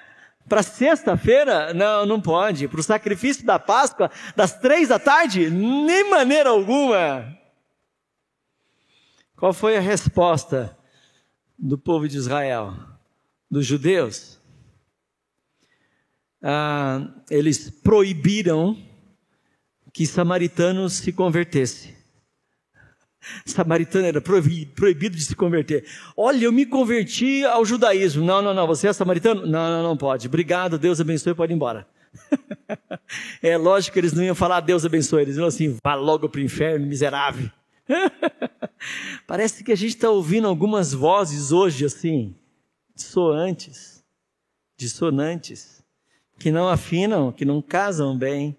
Para 0.48 0.62
sexta-feira, 0.62 1.74
não, 1.74 2.06
não 2.06 2.22
pode. 2.22 2.68
Para 2.68 2.80
o 2.80 2.84
sacrifício 2.84 3.46
da 3.46 3.58
Páscoa, 3.58 4.12
das 4.36 4.60
três 4.60 4.90
da 4.90 5.00
tarde, 5.00 5.50
nem 5.50 6.10
maneira 6.10 6.50
alguma. 6.50 7.38
Qual 9.36 9.54
foi 9.54 9.76
a 9.76 9.82
resposta 9.82 10.78
do 11.58 11.78
povo 11.78 12.08
de 12.08 12.18
Israel? 12.18 12.93
Dos 13.54 13.66
judeus, 13.66 14.40
ah, 16.42 17.08
eles 17.30 17.70
proibiram 17.70 18.78
que 19.94 20.06
samaritanos 20.06 20.94
se 20.94 21.14
convertessem. 21.14 21.94
Samaritano 23.46 24.06
era 24.06 24.20
proibido, 24.20 25.16
de 25.16 25.24
se 25.24 25.34
converter. 25.34 25.86
Olha, 26.18 26.44
eu 26.44 26.52
me 26.52 26.66
converti 26.66 27.46
ao 27.46 27.64
judaísmo. 27.64 28.26
Não, 28.26 28.42
não, 28.42 28.54
não. 28.54 28.68
Você 28.68 28.88
é 28.88 28.92
samaritano? 28.92 29.46
Não, 29.46 29.70
não, 29.70 29.84
não 29.84 29.96
pode. 29.96 30.28
Obrigado, 30.28 30.78
Deus 30.78 31.00
abençoe, 31.00 31.34
pode 31.34 31.54
ir 31.54 31.56
embora. 31.56 31.88
é 33.42 33.56
lógico 33.56 33.94
que 33.94 34.00
eles 34.02 34.12
não 34.12 34.24
iam 34.24 34.36
falar 34.36 34.60
Deus 34.60 34.84
abençoe. 34.84 35.22
Eles 35.22 35.38
iam 35.38 35.48
assim, 35.48 35.78
vá 35.82 35.96
logo 35.96 36.28
para 36.28 36.42
o 36.42 36.44
inferno, 36.44 36.86
miserável. 36.86 37.50
Parece 39.26 39.64
que 39.64 39.72
a 39.72 39.78
gente 39.78 39.96
está 39.96 40.10
ouvindo 40.10 40.48
algumas 40.48 40.94
vozes 40.94 41.54
hoje 41.54 41.86
assim 41.86 42.36
dissoantes, 42.96 44.04
dissonantes, 44.78 45.84
que 46.40 46.52
não 46.52 46.68
afinam, 46.68 47.32
que 47.32 47.46
não 47.46 47.62
casam 47.62 48.18
bem. 48.18 48.58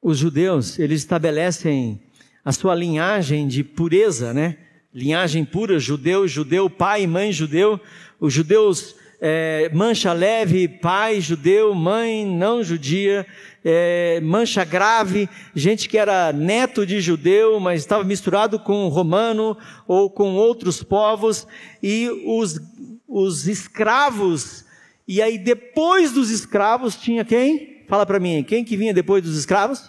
Os 0.00 0.18
judeus, 0.18 0.78
eles 0.78 1.00
estabelecem 1.00 2.02
a 2.44 2.52
sua 2.52 2.74
linhagem 2.74 3.46
de 3.46 3.62
pureza, 3.62 4.34
né? 4.34 4.58
Linhagem 4.92 5.44
pura, 5.44 5.78
judeu, 5.78 6.26
judeu, 6.28 6.68
pai, 6.68 7.06
mãe, 7.06 7.32
judeu. 7.32 7.80
Os 8.20 8.32
judeus 8.32 8.96
é, 9.24 9.70
mancha 9.72 10.12
leve, 10.12 10.66
pai 10.66 11.20
judeu, 11.20 11.72
mãe 11.76 12.26
não 12.26 12.60
judia, 12.60 13.24
é, 13.64 14.20
mancha 14.20 14.64
grave, 14.64 15.28
gente 15.54 15.88
que 15.88 15.96
era 15.96 16.32
neto 16.32 16.84
de 16.84 17.00
judeu, 17.00 17.60
mas 17.60 17.80
estava 17.82 18.02
misturado 18.02 18.58
com 18.58 18.88
romano 18.88 19.56
ou 19.86 20.10
com 20.10 20.34
outros 20.34 20.82
povos, 20.82 21.46
e 21.80 22.10
os, 22.26 22.58
os 23.06 23.46
escravos, 23.46 24.64
e 25.06 25.22
aí 25.22 25.38
depois 25.38 26.10
dos 26.10 26.28
escravos 26.28 26.96
tinha 26.96 27.24
quem? 27.24 27.84
Fala 27.88 28.04
para 28.04 28.18
mim, 28.18 28.42
quem 28.42 28.64
que 28.64 28.76
vinha 28.76 28.92
depois 28.92 29.22
dos 29.22 29.36
escravos? 29.38 29.88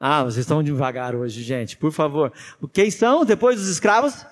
Ah, 0.00 0.24
vocês 0.24 0.38
estão 0.38 0.62
devagar 0.62 1.14
hoje, 1.14 1.42
gente, 1.42 1.76
por 1.76 1.92
favor. 1.92 2.32
Quem 2.72 2.90
são 2.90 3.26
depois 3.26 3.58
dos 3.60 3.68
escravos? 3.68 4.24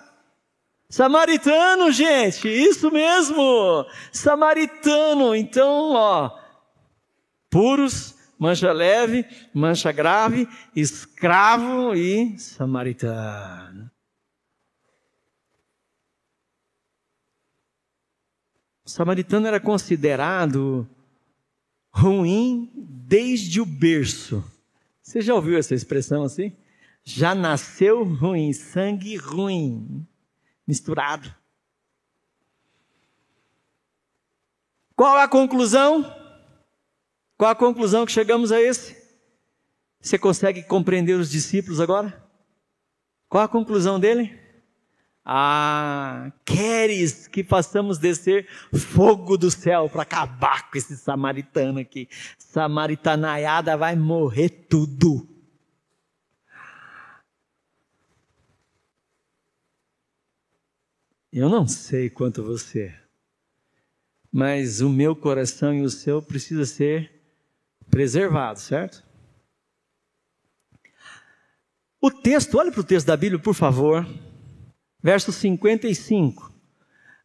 Samaritano, 0.92 1.90
gente, 1.90 2.46
isso 2.46 2.90
mesmo. 2.90 3.87
Samaritano. 4.12 5.34
Então, 5.34 5.92
ó, 5.94 6.38
puros, 7.49 8.14
mancha 8.38 8.70
leve, 8.72 9.25
mancha 9.54 9.90
grave, 9.90 10.46
escravo 10.76 11.94
e 11.94 12.38
samaritano. 12.38 13.90
Samaritano 18.84 19.46
era 19.46 19.58
considerado 19.58 20.87
ruim 21.90 22.70
desde 22.76 23.62
o 23.62 23.64
berço. 23.64 24.44
Você 25.00 25.22
já 25.22 25.34
ouviu 25.34 25.56
essa 25.56 25.75
expressão 25.75 26.22
assim? 26.22 26.54
Já 27.02 27.34
nasceu 27.34 28.04
ruim, 28.04 28.52
sangue 28.52 29.16
ruim. 29.16 30.06
Misturado. 30.66 31.35
Qual 34.95 35.16
a 35.16 35.26
conclusão? 35.26 36.02
Qual 37.37 37.50
a 37.50 37.57
conclusão 37.57 38.07
que 38.07 38.12
chegamos 38.12 38.52
a 38.52 38.61
esse? 38.61 38.97
Você 40.00 40.19
consegue 40.19 40.62
compreender 40.62 41.14
os 41.14 41.31
discípulos 41.31 41.81
agora? 41.81 42.23
Qual 43.28 43.42
a 43.42 43.49
conclusão 43.49 43.99
dele? 43.99 44.38
Ah, 45.25 46.33
queres 46.45 47.28
que 47.28 47.45
façamos 47.45 47.99
descer 47.99 48.49
fogo 48.75 49.38
do 49.38 49.50
céu 49.50 49.88
para 49.88 50.02
acabar 50.02 50.69
com 50.71 50.76
esse 50.76 50.97
samaritano 50.97 51.78
aqui. 51.78 52.09
Samaritanaiada 52.37 53.76
vai 53.76 53.95
morrer 53.95 54.49
tudo. 54.49 55.31
Eu 61.32 61.48
não 61.48 61.66
sei 61.66 62.10
quanto 62.10 62.42
você, 62.42 62.94
mas 64.30 64.80
o 64.80 64.88
meu 64.88 65.16
coração 65.16 65.74
e 65.74 65.82
o 65.82 65.90
seu 65.90 66.20
precisa 66.20 66.66
ser 66.66 67.10
preservado, 67.88 68.60
certo? 68.60 69.02
O 72.00 72.10
texto, 72.10 72.58
olhe 72.58 72.70
para 72.70 72.80
o 72.80 72.84
texto 72.84 73.06
da 73.06 73.16
Bíblia, 73.16 73.40
por 73.40 73.54
favor 73.54 74.06
verso 75.02 75.32
55. 75.32 76.52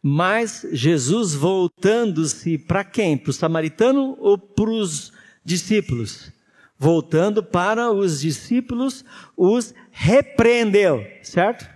Mas 0.02 0.66
Jesus 0.72 1.34
voltando-se 1.36 2.58
para 2.58 2.84
quem? 2.84 3.18
Para 3.18 3.30
o 3.30 3.34
samaritano 3.34 4.18
ou 4.20 4.38
para 4.38 4.70
os 4.70 5.12
discípulos? 5.44 6.32
Voltando 6.78 7.44
para 7.44 7.92
os 7.92 8.22
discípulos, 8.22 9.04
os 9.36 9.74
repreendeu, 9.92 11.06
certo? 11.22 11.68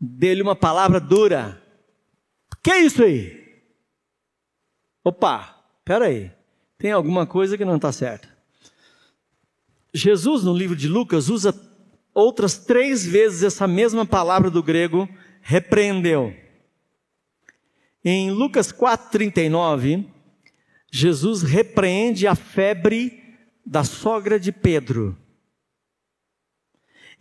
Dele 0.00 0.42
uma 0.42 0.56
palavra 0.56 1.00
dura. 1.00 1.60
Que 2.64 2.70
é 2.70 2.80
isso 2.80 3.04
aí? 3.04 3.44
Opa, 5.04 5.62
peraí. 5.84 6.32
Tem 6.78 6.92
alguma 6.92 7.26
coisa 7.26 7.58
que 7.58 7.64
não 7.64 7.76
está 7.76 7.92
certa. 7.92 8.26
Jesus, 9.92 10.42
no 10.42 10.56
livro 10.56 10.74
de 10.74 10.88
Lucas, 10.88 11.28
usa 11.28 11.54
outras 12.14 12.56
três 12.56 13.04
vezes 13.04 13.42
essa 13.42 13.68
mesma 13.68 14.06
palavra 14.06 14.50
do 14.50 14.62
grego 14.62 15.06
repreendeu. 15.42 16.34
Em 18.02 18.30
Lucas 18.30 18.72
4,39, 18.72 20.06
Jesus 20.90 21.42
repreende 21.42 22.26
a 22.26 22.34
febre 22.34 23.22
da 23.64 23.84
sogra 23.84 24.40
de 24.40 24.50
Pedro. 24.50 25.14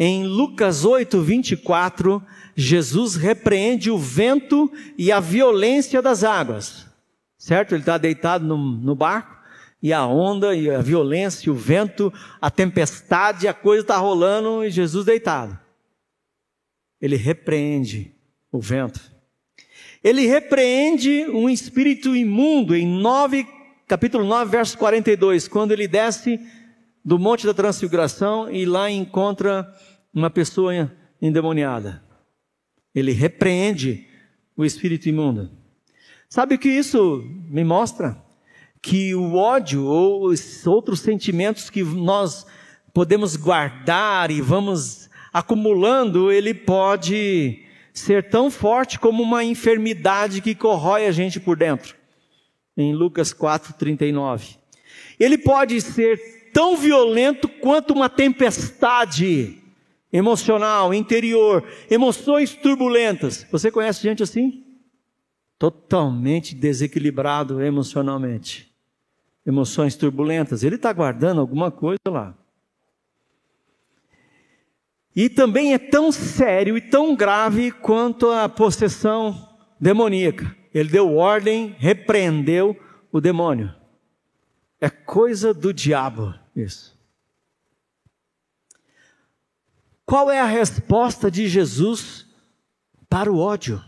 Em 0.05 0.25
Lucas 0.25 0.83
8, 0.83 1.22
24, 1.22 2.22
Jesus 2.53 3.15
repreende 3.15 3.89
o 3.89 3.98
vento 3.98 4.69
e 4.98 5.13
a 5.13 5.22
violência 5.22 6.01
das 6.01 6.25
águas. 6.25 6.86
Certo? 7.38 7.74
Ele 7.74 7.83
está 7.83 7.98
deitado 7.98 8.45
no, 8.45 8.57
no, 8.57 8.95
barco 8.95 9.33
e 9.81 9.93
a 9.93 10.05
onda 10.05 10.53
e 10.53 10.69
a 10.69 10.81
violência, 10.81 11.50
o 11.50 11.55
vento, 11.55 12.12
a 12.41 12.51
tempestade, 12.51 13.48
a 13.48 13.53
coisa 13.53 13.83
está 13.83 13.95
rolando 13.95 14.65
e 14.65 14.69
Jesus 14.69 15.05
deitado. 15.05 15.57
Ele 17.00 17.15
repreende 17.15 18.13
o 18.51 18.60
vento. 18.60 19.00
Ele 20.03 20.27
repreende 20.27 21.27
um 21.29 21.50
espírito 21.50 22.13
imundo 22.13 22.75
em 22.75 22.86
9, 22.86 23.48
capítulo 23.88 24.25
9, 24.25 24.51
verso 24.51 24.77
42, 24.77 25.48
quando 25.48 25.72
ele 25.72 25.88
desce 25.88 26.41
do 27.05 27.17
Monte 27.17 27.45
da 27.45 27.53
Transfiguração 27.53 28.51
e 28.51 28.65
lá 28.65 28.91
encontra 28.91 29.74
uma 30.13 30.29
pessoa 30.29 30.91
endemoniada. 31.22 32.03
Ele 32.93 33.12
repreende 33.12 34.08
o 34.55 34.63
espírito 34.63 35.10
imundo. 35.10 35.50
Sabe 36.29 36.55
o 36.55 36.60
que 36.60 36.70
isso 36.70 37.24
me 37.50 37.64
mostra? 37.64 38.18
Que 38.81 39.16
o 39.16 39.35
ódio 39.35 39.85
ou 39.85 40.25
os 40.25 40.68
outros 40.68 41.00
sentimentos 41.00 41.70
que 41.70 41.83
nós 41.83 42.46
podemos 42.94 43.35
guardar 43.35 44.29
e 44.29 44.42
vamos 44.42 45.09
acumulando, 45.31 46.31
ele 46.31 46.53
pode 46.53 47.64
ser 47.92 48.29
tão 48.29 48.51
forte 48.51 49.00
como 49.00 49.24
uma 49.24 49.44
enfermidade 49.44 50.42
que 50.42 50.53
corrói 50.53 51.07
a 51.07 51.11
gente 51.11 51.40
por 51.40 51.57
dentro. 51.57 51.96
Em 52.77 52.94
Lucas 52.94 53.33
4:39. 53.33 54.57
Ele 55.20 55.38
pode 55.38 55.79
ser 55.81 56.51
tão 56.51 56.77
violento 56.77 57.48
quanto 57.48 57.94
uma 57.94 58.09
tempestade 58.09 59.63
emocional, 60.14 60.94
interior, 60.94 61.68
emoções 61.90 62.54
turbulentas. 62.56 63.48
Você 63.52 63.72
conhece 63.72 64.04
gente 64.04 64.22
assim? 64.22 64.64
Totalmente 65.58 66.54
desequilibrado 66.54 67.60
emocionalmente. 67.60 68.72
Emoções 69.44 69.96
turbulentas. 69.96 70.64
Ele 70.64 70.76
está 70.76 70.94
guardando 70.94 71.42
alguma 71.42 71.72
coisa 71.72 72.00
lá. 72.08 72.38
E 75.16 75.30
também 75.30 75.74
é 75.74 75.78
tão 75.80 76.12
sério 76.12 76.78
e 76.78 76.82
tão 76.82 77.16
grave 77.16 77.72
quanto 77.72 78.30
a 78.30 78.48
possessão 78.48 79.50
demoníaca. 79.80 80.56
Ele 80.74 80.90
deu 80.90 81.16
ordem, 81.16 81.76
repreendeu 81.78 82.76
o 83.12 83.20
demônio. 83.20 83.74
É 84.80 84.90
coisa 84.90 85.54
do 85.54 85.74
diabo 85.74 86.34
isso. 86.56 86.93
Qual 90.05 90.29
é 90.29 90.39
a 90.39 90.46
resposta 90.46 91.29
de 91.29 91.48
Jesus 91.48 92.25
para 93.09 93.31
o 93.31 93.37
ódio? 93.39 93.83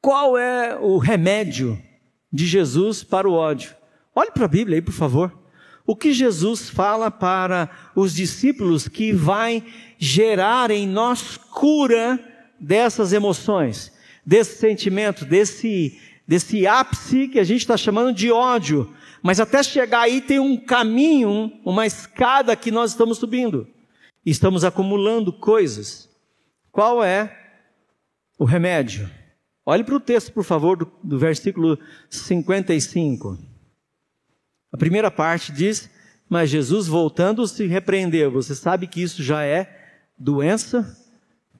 Qual 0.00 0.38
é 0.38 0.78
o 0.78 0.98
remédio 0.98 1.80
de 2.32 2.46
Jesus 2.46 3.02
para 3.02 3.28
o 3.28 3.32
ódio? 3.32 3.74
Olhe 4.14 4.30
para 4.30 4.44
a 4.44 4.48
Bíblia 4.48 4.76
aí, 4.76 4.82
por 4.82 4.94
favor 4.94 5.40
o 5.90 5.96
que 5.96 6.12
Jesus 6.12 6.70
fala 6.70 7.10
para 7.10 7.68
os 7.96 8.14
discípulos 8.14 8.86
que 8.86 9.12
vai 9.12 9.60
gerar 9.98 10.70
em 10.70 10.86
nós 10.86 11.36
cura 11.36 12.16
dessas 12.60 13.12
emoções, 13.12 13.92
desse 14.24 14.56
sentimento, 14.58 15.24
desse, 15.24 15.98
desse 16.28 16.64
ápice 16.64 17.26
que 17.26 17.40
a 17.40 17.44
gente 17.44 17.62
está 17.62 17.76
chamando 17.76 18.14
de 18.14 18.30
ódio. 18.30 18.94
Mas 19.20 19.40
até 19.40 19.64
chegar 19.64 20.02
aí 20.02 20.20
tem 20.20 20.38
um 20.38 20.56
caminho, 20.56 21.52
uma 21.64 21.84
escada 21.84 22.54
que 22.54 22.70
nós 22.70 22.92
estamos 22.92 23.18
subindo. 23.18 23.66
Estamos 24.24 24.64
acumulando 24.64 25.32
coisas. 25.32 26.08
Qual 26.70 27.02
é 27.02 27.36
o 28.38 28.44
remédio? 28.44 29.10
Olhe 29.64 29.84
para 29.84 29.94
o 29.94 30.00
texto, 30.00 30.32
por 30.32 30.44
favor, 30.44 30.76
do, 30.76 30.90
do 31.02 31.18
versículo 31.18 31.78
55. 32.08 33.38
A 34.72 34.76
primeira 34.76 35.10
parte 35.10 35.52
diz: 35.52 35.90
Mas 36.28 36.50
Jesus 36.50 36.86
voltando 36.86 37.46
se 37.46 37.66
repreendeu. 37.66 38.30
Você 38.30 38.54
sabe 38.54 38.86
que 38.86 39.02
isso 39.02 39.22
já 39.22 39.44
é 39.44 39.96
doença, 40.18 40.96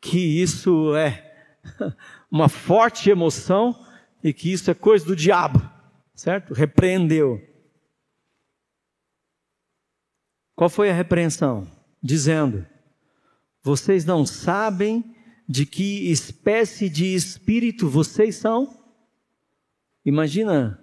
que 0.01 0.19
isso 0.19 0.95
é 0.95 1.33
uma 2.31 2.49
forte 2.49 3.11
emoção 3.11 3.79
e 4.23 4.33
que 4.33 4.53
isso 4.53 4.71
é 4.71 4.75
coisa 4.75 5.05
do 5.05 5.17
diabo, 5.17 5.63
certo? 6.15 6.53
Repreendeu. 6.53 7.41
Qual 10.55 10.69
foi 10.69 10.91
a 10.91 10.95
repreensão? 10.95 11.67
Dizendo: 12.03 12.67
Vocês 13.63 14.05
não 14.05 14.25
sabem 14.25 15.05
de 15.49 15.67
que 15.67 16.11
espécie 16.11 16.89
de 16.89 17.15
espírito 17.15 17.89
vocês 17.89 18.37
são? 18.37 18.77
Imagina, 20.05 20.83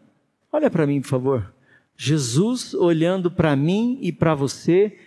olha 0.51 0.69
para 0.69 0.86
mim, 0.86 1.01
por 1.01 1.08
favor. 1.08 1.53
Jesus 1.95 2.73
olhando 2.73 3.32
para 3.32 3.56
mim 3.56 3.97
e 4.01 4.12
para 4.12 4.36
você 4.36 4.99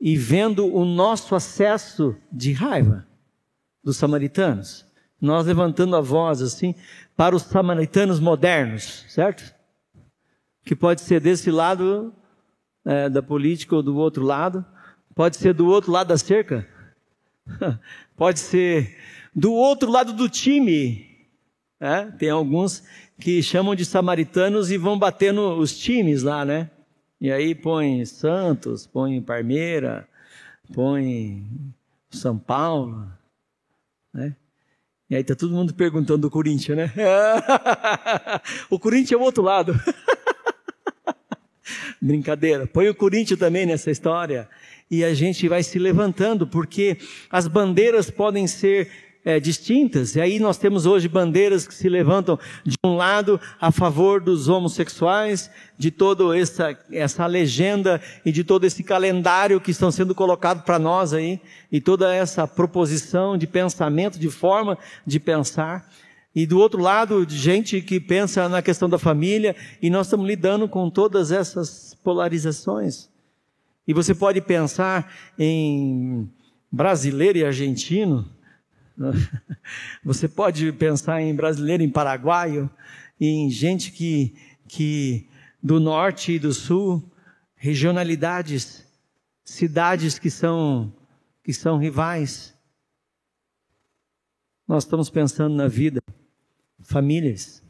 e 0.00 0.16
vendo 0.16 0.66
o 0.66 0.84
nosso 0.84 1.34
acesso 1.34 2.16
de 2.32 2.52
raiva 2.52 3.06
dos 3.84 3.96
samaritanos. 3.96 4.84
Nós 5.20 5.46
levantando 5.46 5.94
a 5.94 6.00
voz 6.00 6.42
assim 6.42 6.74
para 7.16 7.36
os 7.36 7.42
samaritanos 7.42 8.18
modernos, 8.18 9.04
certo? 9.08 9.54
Que 10.64 10.74
pode 10.74 11.02
ser 11.02 11.20
desse 11.20 11.50
lado 11.50 12.12
é, 12.84 13.08
da 13.08 13.22
política 13.22 13.76
ou 13.76 13.82
do 13.82 13.96
outro 13.96 14.24
lado, 14.24 14.64
pode 15.14 15.36
ser 15.36 15.54
do 15.54 15.66
outro 15.66 15.92
lado 15.92 16.08
da 16.08 16.18
cerca, 16.18 16.66
pode 18.16 18.40
ser 18.40 18.96
do 19.34 19.52
outro 19.52 19.90
lado 19.90 20.12
do 20.12 20.28
time. 20.28 21.10
É? 21.80 22.04
Tem 22.12 22.30
alguns 22.30 22.84
que 23.18 23.42
chamam 23.42 23.74
de 23.74 23.84
samaritanos 23.84 24.70
e 24.70 24.76
vão 24.76 24.98
batendo 24.98 25.58
os 25.58 25.76
times 25.76 26.22
lá, 26.22 26.44
né? 26.44 26.70
E 27.20 27.30
aí 27.30 27.54
põe 27.54 28.04
Santos, 28.04 28.86
põe 28.86 29.20
Parmeira, 29.20 30.08
põe 30.72 31.44
São 32.10 32.38
Paulo, 32.38 33.08
né? 34.12 34.36
E 35.08 35.14
aí 35.14 35.22
tá 35.22 35.34
todo 35.34 35.54
mundo 35.54 35.74
perguntando 35.74 36.22
do 36.22 36.30
Corinthians, 36.30 36.78
né? 36.78 36.92
o 38.70 38.78
Corinthians 38.78 39.12
é 39.12 39.16
o 39.16 39.24
outro 39.24 39.42
lado. 39.42 39.74
Brincadeira. 42.02 42.66
Põe 42.66 42.88
o 42.88 42.94
Corinthians 42.94 43.38
também 43.38 43.64
nessa 43.64 43.88
história. 43.88 44.48
E 44.90 45.04
a 45.04 45.14
gente 45.14 45.46
vai 45.48 45.62
se 45.62 45.78
levantando, 45.78 46.48
porque 46.48 46.98
as 47.30 47.46
bandeiras 47.46 48.10
podem 48.10 48.48
ser 48.48 48.90
é, 49.24 49.38
distintas. 49.38 50.16
E 50.16 50.20
aí 50.20 50.40
nós 50.40 50.58
temos 50.58 50.84
hoje 50.84 51.08
bandeiras 51.08 51.64
que 51.64 51.72
se 51.72 51.88
levantam 51.88 52.36
de 52.64 52.74
um 52.84 52.96
lado 52.96 53.40
a 53.60 53.70
favor 53.70 54.20
dos 54.20 54.48
homossexuais, 54.48 55.48
de 55.78 55.92
toda 55.92 56.36
essa, 56.36 56.76
essa 56.90 57.24
legenda 57.24 58.00
e 58.24 58.32
de 58.32 58.42
todo 58.42 58.64
esse 58.64 58.82
calendário 58.82 59.60
que 59.60 59.70
estão 59.70 59.92
sendo 59.92 60.12
colocados 60.12 60.64
para 60.64 60.80
nós 60.80 61.12
aí, 61.12 61.40
e 61.70 61.80
toda 61.80 62.12
essa 62.12 62.48
proposição 62.48 63.38
de 63.38 63.46
pensamento, 63.46 64.18
de 64.18 64.28
forma 64.28 64.76
de 65.06 65.20
pensar. 65.20 65.88
E 66.34 66.46
do 66.46 66.58
outro 66.58 66.80
lado, 66.80 67.28
gente 67.28 67.82
que 67.82 68.00
pensa 68.00 68.48
na 68.48 68.62
questão 68.62 68.88
da 68.88 68.98
família, 68.98 69.54
e 69.82 69.90
nós 69.90 70.06
estamos 70.06 70.26
lidando 70.26 70.66
com 70.68 70.88
todas 70.88 71.30
essas 71.30 71.94
polarizações. 72.02 73.10
E 73.86 73.92
você 73.92 74.14
pode 74.14 74.40
pensar 74.40 75.12
em 75.38 76.30
brasileiro 76.70 77.38
e 77.38 77.44
argentino, 77.44 78.26
você 80.02 80.26
pode 80.28 80.72
pensar 80.72 81.20
em 81.20 81.34
brasileiro, 81.34 81.82
em 81.82 81.90
paraguaio, 81.90 82.70
em 83.20 83.50
gente 83.50 83.92
que, 83.92 84.34
que 84.66 85.28
do 85.62 85.78
norte 85.78 86.32
e 86.32 86.38
do 86.38 86.52
sul, 86.52 87.02
regionalidades, 87.54 88.86
cidades 89.44 90.18
que 90.18 90.30
são, 90.30 90.92
que 91.44 91.52
são 91.52 91.78
rivais. 91.78 92.54
Nós 94.66 94.84
estamos 94.84 95.10
pensando 95.10 95.54
na 95.54 95.68
vida, 95.68 96.02
famílias. 96.82 97.62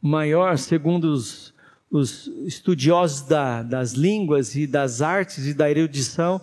Maior, 0.00 0.58
segundo 0.58 1.04
os, 1.12 1.54
os 1.90 2.26
estudiosos 2.46 3.22
da, 3.22 3.62
das 3.62 3.92
línguas 3.92 4.54
e 4.54 4.66
das 4.66 5.02
artes 5.02 5.46
e 5.46 5.54
da 5.54 5.70
erudição, 5.70 6.40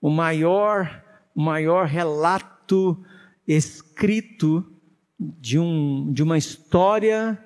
o 0.00 0.10
maior, 0.10 1.02
maior 1.34 1.86
relato 1.86 3.02
escrito 3.46 4.64
de, 5.18 5.58
um, 5.58 6.12
de 6.12 6.22
uma 6.22 6.36
história 6.36 7.38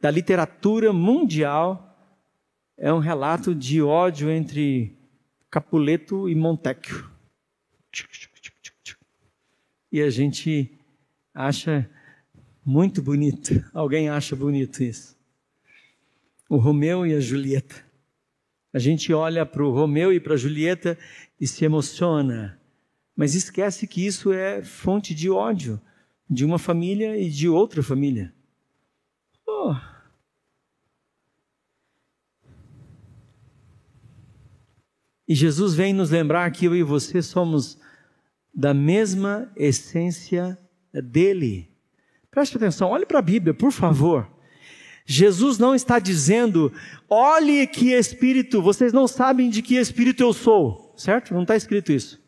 da 0.00 0.10
literatura 0.10 0.92
mundial 0.92 1.84
é 2.76 2.92
um 2.92 3.00
relato 3.00 3.54
de 3.54 3.82
ódio 3.82 4.30
entre 4.30 4.96
Capuleto 5.50 6.28
e 6.28 6.34
Montecchio. 6.34 7.10
E 9.90 10.00
a 10.00 10.10
gente 10.10 10.78
acha 11.34 11.90
muito 12.68 13.00
bonito. 13.02 13.64
Alguém 13.72 14.08
acha 14.08 14.36
bonito 14.36 14.82
isso? 14.82 15.18
o 16.48 16.56
Romeu 16.56 17.06
e 17.06 17.14
a 17.14 17.20
Julieta. 17.20 17.84
A 18.72 18.78
gente 18.78 19.12
olha 19.12 19.44
para 19.44 19.64
o 19.64 19.72
Romeu 19.72 20.12
e 20.12 20.20
para 20.20 20.34
a 20.34 20.36
Julieta 20.36 20.98
e 21.40 21.46
se 21.46 21.64
emociona, 21.64 22.60
mas 23.14 23.34
esquece 23.34 23.86
que 23.86 24.06
isso 24.06 24.32
é 24.32 24.62
fonte 24.62 25.14
de 25.14 25.28
ódio 25.28 25.80
de 26.28 26.44
uma 26.44 26.58
família 26.58 27.16
e 27.16 27.30
de 27.30 27.48
outra 27.48 27.82
família. 27.82 28.32
Oh. 29.46 29.74
E 35.26 35.34
Jesus 35.34 35.74
vem 35.74 35.92
nos 35.92 36.10
lembrar 36.10 36.50
que 36.50 36.66
eu 36.66 36.76
e 36.76 36.82
você 36.82 37.22
somos 37.22 37.78
da 38.54 38.72
mesma 38.72 39.50
essência 39.56 40.58
dele. 40.92 41.70
Preste 42.30 42.56
atenção, 42.56 42.90
olhe 42.90 43.06
para 43.06 43.18
a 43.18 43.22
Bíblia, 43.22 43.54
por 43.54 43.72
favor. 43.72 44.28
Jesus 45.04 45.58
não 45.58 45.74
está 45.74 45.98
dizendo, 45.98 46.72
olhe 47.08 47.66
que 47.66 47.92
espírito, 47.92 48.60
vocês 48.60 48.92
não 48.92 49.08
sabem 49.08 49.48
de 49.48 49.62
que 49.62 49.76
espírito 49.76 50.22
eu 50.22 50.34
sou, 50.34 50.94
certo? 50.98 51.32
Não 51.32 51.42
está 51.42 51.56
escrito 51.56 51.90
isso. 51.90 52.22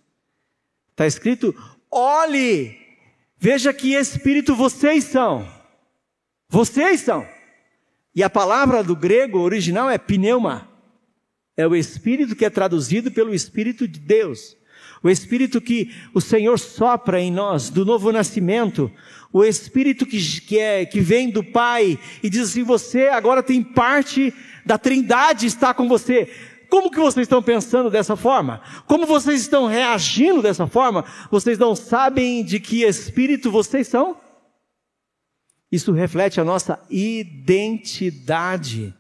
Está 0.91 1.07
escrito, 1.07 1.55
olhe, 1.91 2.77
veja 3.39 3.73
que 3.73 3.95
espírito 3.95 4.55
vocês 4.55 5.05
são. 5.05 5.47
Vocês 6.49 7.01
são. 7.01 7.29
E 8.15 8.23
a 8.23 8.31
palavra 8.31 8.83
do 8.83 8.97
grego 8.97 9.39
original 9.39 9.91
é 9.91 9.99
pneuma. 9.99 10.69
É 11.57 11.67
o 11.67 11.77
espírito 11.77 12.35
que 12.35 12.45
é 12.47 12.51
traduzido 12.51 13.11
pelo 13.11 13.35
espírito 13.35 13.87
de 13.87 14.01
Deus. 14.01 14.57
O 15.03 15.09
espírito 15.09 15.61
que 15.61 15.95
o 16.13 16.21
Senhor 16.21 16.59
sopra 16.59 17.21
em 17.21 17.31
nós, 17.31 17.71
do 17.71 17.85
novo 17.85 18.13
nascimento, 18.13 18.91
o 19.33 19.45
Espírito 19.45 20.05
que, 20.05 20.41
que, 20.41 20.59
é, 20.59 20.85
que 20.85 21.01
vem 21.01 21.31
do 21.31 21.45
Pai 21.45 21.99
e 22.23 22.29
diz 22.29 22.51
assim: 22.51 22.65
você 22.65 23.09
agora 23.09 23.43
tem 23.43 23.63
parte 23.63 24.35
da 24.67 24.77
Trindade 24.77 25.47
está 25.47 25.73
com 25.73 25.89
você. 25.89 26.31
Como 26.69 26.91
que 26.91 27.01
vocês 27.01 27.25
estão 27.25 27.43
pensando 27.43 27.89
dessa 27.91 28.15
forma? 28.15 28.61
Como 28.87 29.07
vocês 29.07 29.41
estão 29.41 29.67
reagindo 29.67 30.43
dessa 30.43 30.67
forma? 30.67 31.07
Vocês 31.31 31.59
não 31.59 31.75
sabem 31.75 32.45
de 32.45 32.61
que 32.61 32.85
espírito 32.85 33.51
vocês 33.51 33.89
são? 33.89 34.17
Isso 35.71 35.93
reflete 35.93 36.41
a 36.41 36.45
nossa 36.45 36.81
identidade. 36.89 38.95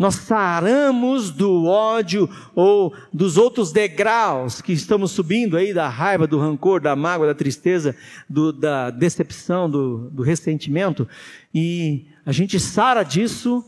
Nós 0.00 0.14
saramos 0.14 1.30
do 1.30 1.66
ódio 1.66 2.26
ou 2.54 2.96
dos 3.12 3.36
outros 3.36 3.70
degraus 3.70 4.62
que 4.62 4.72
estamos 4.72 5.10
subindo 5.10 5.58
aí, 5.58 5.74
da 5.74 5.90
raiva, 5.90 6.26
do 6.26 6.38
rancor, 6.38 6.80
da 6.80 6.96
mágoa, 6.96 7.26
da 7.26 7.34
tristeza, 7.34 7.94
do, 8.26 8.50
da 8.50 8.88
decepção, 8.88 9.68
do, 9.68 10.08
do 10.08 10.22
ressentimento, 10.22 11.06
e 11.54 12.06
a 12.24 12.32
gente 12.32 12.58
sara 12.58 13.02
disso. 13.02 13.62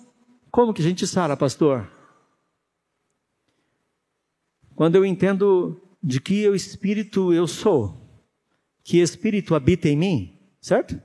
Como 0.50 0.72
que 0.72 0.80
a 0.80 0.84
gente 0.84 1.06
sara, 1.06 1.36
pastor? 1.36 1.86
Quando 4.74 4.96
eu 4.96 5.04
entendo 5.04 5.82
de 6.02 6.18
que 6.18 6.48
o 6.48 6.54
espírito 6.54 7.34
eu 7.34 7.46
sou, 7.46 7.94
que 8.82 9.02
espírito 9.02 9.54
habita 9.54 9.86
em 9.86 9.96
mim, 9.96 10.38
certo? 10.62 10.98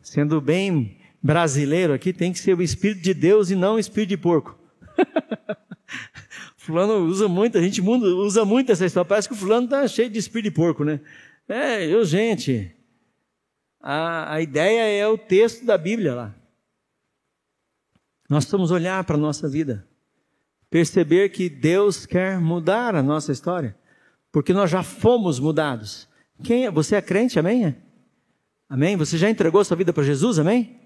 Sendo 0.00 0.40
bem 0.40 0.99
brasileiro 1.22 1.92
aqui 1.92 2.12
tem 2.12 2.32
que 2.32 2.38
ser 2.38 2.56
o 2.56 2.62
Espírito 2.62 3.02
de 3.02 3.14
Deus 3.14 3.50
e 3.50 3.56
não 3.56 3.74
o 3.74 3.78
Espírito 3.78 4.10
de 4.10 4.16
porco. 4.16 4.58
fulano 6.70 6.98
usa 7.06 7.26
muito, 7.28 7.58
a 7.58 7.60
gente 7.60 7.80
usa 7.80 8.44
muito 8.44 8.70
essa 8.70 8.86
história. 8.86 9.08
Parece 9.08 9.28
que 9.28 9.34
o 9.34 9.36
fulano 9.36 9.64
está 9.64 9.86
cheio 9.88 10.08
de 10.08 10.18
espírito 10.18 10.50
de 10.50 10.56
porco, 10.56 10.84
né? 10.84 11.00
É, 11.48 11.84
eu, 11.84 12.04
gente. 12.04 12.70
A, 13.80 14.34
a 14.34 14.40
ideia 14.40 15.02
é 15.02 15.06
o 15.08 15.18
texto 15.18 15.64
da 15.64 15.76
Bíblia 15.76 16.14
lá. 16.14 16.34
Nós 18.28 18.44
vamos 18.44 18.70
olhar 18.70 19.02
para 19.04 19.16
a 19.16 19.18
nossa 19.18 19.48
vida, 19.48 19.84
perceber 20.68 21.30
que 21.30 21.48
Deus 21.48 22.06
quer 22.06 22.38
mudar 22.38 22.94
a 22.94 23.02
nossa 23.02 23.32
história, 23.32 23.76
porque 24.30 24.52
nós 24.52 24.70
já 24.70 24.84
fomos 24.84 25.40
mudados. 25.40 26.08
Quem 26.44 26.66
é? 26.66 26.70
Você 26.70 26.94
é 26.94 27.02
crente, 27.02 27.38
amém? 27.38 27.74
Amém? 28.68 28.96
Você 28.96 29.18
já 29.18 29.28
entregou 29.28 29.64
sua 29.64 29.76
vida 29.76 29.92
para 29.92 30.04
Jesus, 30.04 30.38
amém? 30.38 30.79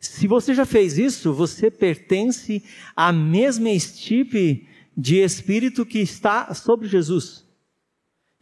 Se 0.00 0.26
você 0.26 0.54
já 0.54 0.64
fez 0.64 0.96
isso, 0.96 1.30
você 1.34 1.70
pertence 1.70 2.64
à 2.96 3.12
mesma 3.12 3.68
estipe 3.68 4.66
de 4.96 5.18
espírito 5.18 5.84
que 5.84 5.98
está 5.98 6.54
sobre 6.54 6.88
Jesus 6.88 7.44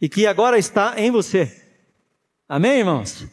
e 0.01 0.07
que 0.07 0.25
agora 0.25 0.57
está 0.57 0.93
em 0.97 1.11
você. 1.11 1.51
Amém, 2.47 2.79
irmãos? 2.79 3.27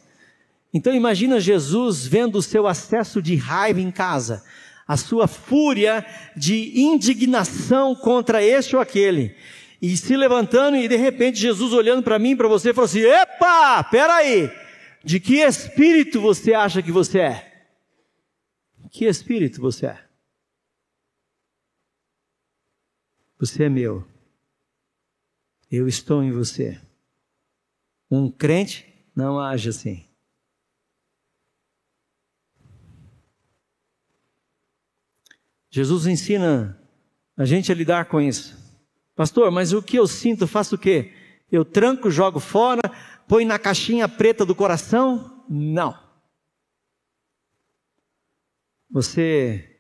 Então 0.75 0.93
imagina 0.93 1.39
Jesus 1.39 2.05
vendo 2.05 2.37
o 2.37 2.43
seu 2.43 2.67
acesso 2.67 3.23
de 3.23 3.37
raiva 3.37 3.81
em 3.81 3.93
casa, 3.93 4.45
a 4.89 4.97
sua 4.97 5.29
fúria 5.29 6.05
de 6.37 6.81
indignação 6.81 7.95
contra 7.95 8.43
este 8.43 8.75
ou 8.75 8.83
aquele, 8.83 9.37
e 9.81 9.97
se 9.97 10.17
levantando 10.17 10.77
e 10.77 10.89
de 10.89 10.97
repente 10.97 11.39
Jesus 11.39 11.73
olhando 11.73 12.03
para 12.03 12.19
mim, 12.19 12.37
para 12.37 12.49
você, 12.49 12.75
falou 12.75 12.87
assim: 12.87 13.01
"Epa, 13.01 13.85
peraí, 13.85 14.51
de 15.05 15.21
que 15.21 15.37
espírito 15.37 16.21
você 16.21 16.55
acha 16.55 16.83
que 16.83 16.91
você 16.91 17.21
é?" 17.21 17.56
Que 18.91 19.05
espírito 19.07 19.61
você 19.61 19.87
é? 19.87 20.07
Você 23.39 23.65
é 23.65 23.69
meu. 23.69 24.07
Eu 25.71 25.89
estou 25.89 26.23
em 26.23 26.31
você. 26.31 26.81
Um 28.11 28.31
crente 28.31 28.87
não 29.15 29.39
age 29.39 29.69
assim. 29.69 30.05
Jesus 35.71 36.07
ensina 36.07 36.81
a 37.37 37.45
gente 37.45 37.71
a 37.71 37.75
lidar 37.75 38.07
com 38.07 38.21
isso. 38.21 38.57
Pastor, 39.15 39.51
mas 39.51 39.73
o 39.73 39.83
que 39.83 39.99
eu 39.99 40.07
sinto, 40.07 40.47
faço 40.47 40.77
o 40.77 40.79
quê? 40.79 41.13
Eu 41.51 41.65
tranco, 41.65 42.11
jogo 42.11 42.41
fora, 42.41 42.83
põe 43.29 43.45
na 43.45 43.59
caixinha 43.59 44.09
preta 44.09 44.47
do 44.47 44.55
coração? 44.55 45.45
Não 45.49 46.06
você 48.91 49.79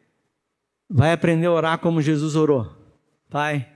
vai 0.88 1.12
aprender 1.12 1.46
a 1.46 1.52
orar 1.52 1.78
como 1.78 2.02
Jesus 2.02 2.36
orou. 2.36 2.74
Pai, 3.28 3.70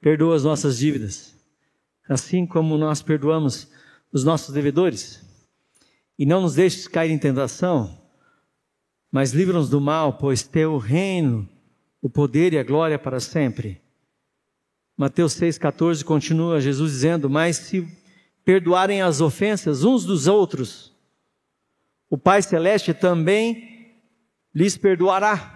perdoa 0.00 0.36
as 0.36 0.44
nossas 0.44 0.78
dívidas, 0.78 1.34
assim 2.08 2.46
como 2.46 2.76
nós 2.76 3.02
perdoamos 3.02 3.70
os 4.12 4.24
nossos 4.24 4.54
devedores. 4.54 5.24
E 6.18 6.24
não 6.24 6.42
nos 6.42 6.54
deixes 6.54 6.88
cair 6.88 7.10
em 7.10 7.18
tentação, 7.18 8.00
mas 9.10 9.32
livra-nos 9.32 9.68
do 9.68 9.80
mal, 9.80 10.14
pois 10.14 10.42
teu 10.42 10.78
reino, 10.78 11.48
o 12.00 12.08
poder 12.08 12.52
e 12.52 12.58
a 12.58 12.62
glória 12.62 12.98
para 12.98 13.20
sempre. 13.20 13.80
Mateus 14.96 15.34
6,14 15.34 16.02
continua 16.04 16.60
Jesus 16.60 16.92
dizendo: 16.92 17.28
Mas 17.28 17.56
se 17.56 17.86
perdoarem 18.44 19.02
as 19.02 19.20
ofensas 19.20 19.84
uns 19.84 20.04
dos 20.04 20.26
outros, 20.26 20.95
o 22.08 22.16
Pai 22.16 22.42
Celeste 22.42 22.94
também 22.94 24.00
lhes 24.54 24.76
perdoará. 24.76 25.52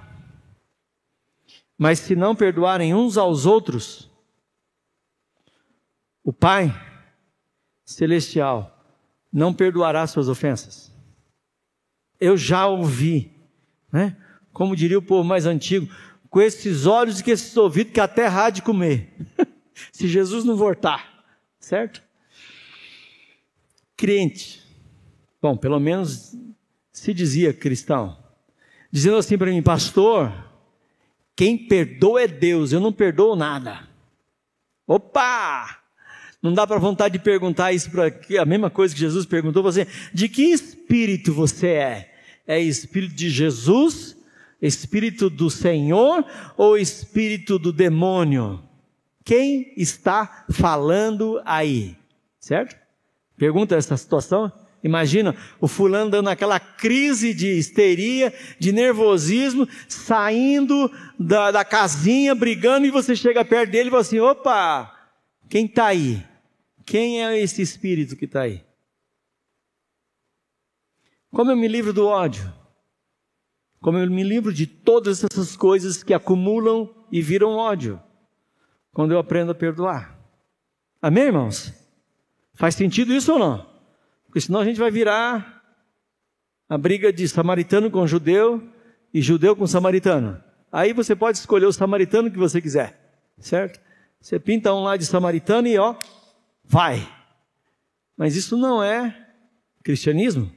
Mas 1.78 1.98
se 1.98 2.14
não 2.14 2.36
perdoarem 2.36 2.94
uns 2.94 3.16
aos 3.16 3.46
outros, 3.46 4.10
o 6.22 6.32
Pai 6.32 6.70
Celestial 7.84 8.76
não 9.32 9.54
perdoará 9.54 10.06
suas 10.06 10.28
ofensas. 10.28 10.92
Eu 12.20 12.36
já 12.36 12.66
ouvi, 12.66 13.32
né? 13.90 14.16
Como 14.52 14.76
diria 14.76 14.98
o 14.98 15.02
povo 15.02 15.24
mais 15.24 15.46
antigo, 15.46 15.90
com 16.28 16.40
esses 16.40 16.84
olhos 16.84 17.20
e 17.20 17.24
com 17.24 17.30
esses 17.30 17.56
ouvidos 17.56 17.92
que 17.92 18.00
até 18.00 18.26
há 18.26 18.50
de 18.50 18.60
comer. 18.60 19.14
se 19.90 20.06
Jesus 20.06 20.44
não 20.44 20.56
voltar, 20.56 21.24
certo? 21.58 22.02
Crente. 23.96 24.62
Bom, 25.40 25.56
pelo 25.56 25.80
menos 25.80 26.36
se 26.92 27.14
dizia 27.14 27.52
cristão. 27.52 28.18
Dizendo 28.90 29.16
assim 29.16 29.38
para 29.38 29.50
mim, 29.50 29.62
pastor, 29.62 30.32
quem 31.34 31.56
perdoa 31.56 32.22
é 32.22 32.28
Deus, 32.28 32.72
eu 32.72 32.80
não 32.80 32.92
perdoo 32.92 33.34
nada. 33.34 33.88
Opa! 34.86 35.78
Não 36.42 36.52
dá 36.52 36.66
para 36.66 36.78
vontade 36.78 37.18
de 37.18 37.24
perguntar 37.24 37.72
isso 37.72 37.90
para 37.90 38.12
a 38.40 38.44
mesma 38.44 38.70
coisa 38.70 38.94
que 38.94 39.00
Jesus 39.00 39.26
perguntou 39.26 39.62
você. 39.62 39.86
De 40.12 40.28
que 40.28 40.42
espírito 40.42 41.32
você 41.32 41.68
é? 41.68 42.14
É 42.46 42.58
espírito 42.58 43.14
de 43.14 43.30
Jesus, 43.30 44.16
espírito 44.60 45.30
do 45.30 45.50
Senhor 45.50 46.24
ou 46.56 46.76
espírito 46.76 47.58
do 47.58 47.72
demônio? 47.72 48.62
Quem 49.24 49.72
está 49.76 50.44
falando 50.50 51.40
aí? 51.44 51.96
Certo? 52.40 52.76
Pergunta 53.36 53.76
essa 53.76 53.96
situação. 53.96 54.50
Imagina 54.82 55.36
o 55.60 55.68
fulano 55.68 56.10
dando 56.10 56.30
aquela 56.30 56.58
crise 56.58 57.34
de 57.34 57.58
histeria, 57.58 58.32
de 58.58 58.72
nervosismo, 58.72 59.68
saindo 59.86 60.90
da, 61.18 61.50
da 61.50 61.64
casinha, 61.64 62.34
brigando, 62.34 62.86
e 62.86 62.90
você 62.90 63.14
chega 63.14 63.44
perto 63.44 63.70
dele 63.70 63.88
e 63.88 63.90
fala 63.90 64.00
assim: 64.00 64.18
opa, 64.18 64.90
quem 65.48 65.66
está 65.66 65.86
aí? 65.86 66.26
Quem 66.86 67.24
é 67.24 67.38
esse 67.38 67.60
espírito 67.60 68.16
que 68.16 68.24
está 68.24 68.42
aí? 68.42 68.64
Como 71.30 71.50
eu 71.50 71.56
me 71.56 71.68
livro 71.68 71.92
do 71.92 72.06
ódio? 72.06 72.52
Como 73.80 73.98
eu 73.98 74.10
me 74.10 74.22
livro 74.22 74.52
de 74.52 74.66
todas 74.66 75.22
essas 75.22 75.56
coisas 75.56 76.02
que 76.02 76.12
acumulam 76.12 76.92
e 77.12 77.22
viram 77.22 77.56
ódio? 77.56 78.00
Quando 78.92 79.12
eu 79.12 79.18
aprendo 79.18 79.52
a 79.52 79.54
perdoar. 79.54 80.18
Amém, 81.00 81.24
irmãos? 81.24 81.72
Faz 82.54 82.74
sentido 82.74 83.12
isso 83.12 83.32
ou 83.32 83.38
não? 83.38 83.69
Porque 84.30 84.40
senão 84.40 84.60
a 84.60 84.64
gente 84.64 84.78
vai 84.78 84.92
virar 84.92 85.60
a 86.68 86.78
briga 86.78 87.12
de 87.12 87.26
samaritano 87.26 87.90
com 87.90 88.06
judeu 88.06 88.62
e 89.12 89.20
judeu 89.20 89.56
com 89.56 89.66
samaritano. 89.66 90.40
Aí 90.70 90.92
você 90.92 91.16
pode 91.16 91.38
escolher 91.38 91.66
o 91.66 91.72
samaritano 91.72 92.30
que 92.30 92.38
você 92.38 92.60
quiser, 92.60 92.96
certo? 93.40 93.80
Você 94.20 94.38
pinta 94.38 94.72
um 94.72 94.84
lá 94.84 94.96
de 94.96 95.04
samaritano 95.04 95.66
e 95.66 95.76
ó, 95.76 95.96
vai. 96.64 97.04
Mas 98.16 98.36
isso 98.36 98.56
não 98.56 98.80
é 98.80 99.26
cristianismo. 99.82 100.48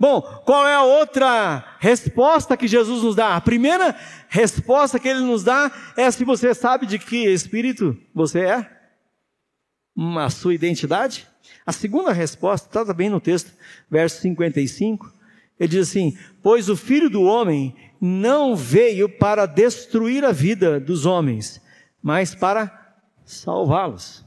Bom, 0.00 0.22
qual 0.46 0.66
é 0.66 0.74
a 0.74 0.82
outra 0.82 1.76
resposta 1.80 2.56
que 2.56 2.66
Jesus 2.66 3.02
nos 3.02 3.14
dá? 3.14 3.36
A 3.36 3.40
primeira 3.42 3.94
resposta 4.30 4.98
que 4.98 5.08
ele 5.08 5.20
nos 5.20 5.44
dá 5.44 5.70
é 5.94 6.10
se 6.10 6.24
você 6.24 6.54
sabe 6.54 6.86
de 6.86 6.98
que 6.98 7.26
espírito 7.26 7.94
você 8.14 8.46
é, 8.46 8.70
a 10.18 10.30
sua 10.30 10.54
identidade. 10.54 11.27
A 11.66 11.72
segunda 11.72 12.12
resposta 12.12 12.66
está 12.68 12.84
também 12.84 13.10
no 13.10 13.20
texto, 13.20 13.52
verso 13.90 14.20
55. 14.22 15.12
Ele 15.58 15.68
diz 15.68 15.88
assim: 15.88 16.16
Pois 16.42 16.68
o 16.68 16.76
filho 16.76 17.10
do 17.10 17.22
homem 17.22 17.74
não 18.00 18.54
veio 18.54 19.08
para 19.08 19.46
destruir 19.46 20.24
a 20.24 20.32
vida 20.32 20.78
dos 20.78 21.04
homens, 21.04 21.60
mas 22.02 22.34
para 22.34 22.96
salvá-los. 23.24 24.24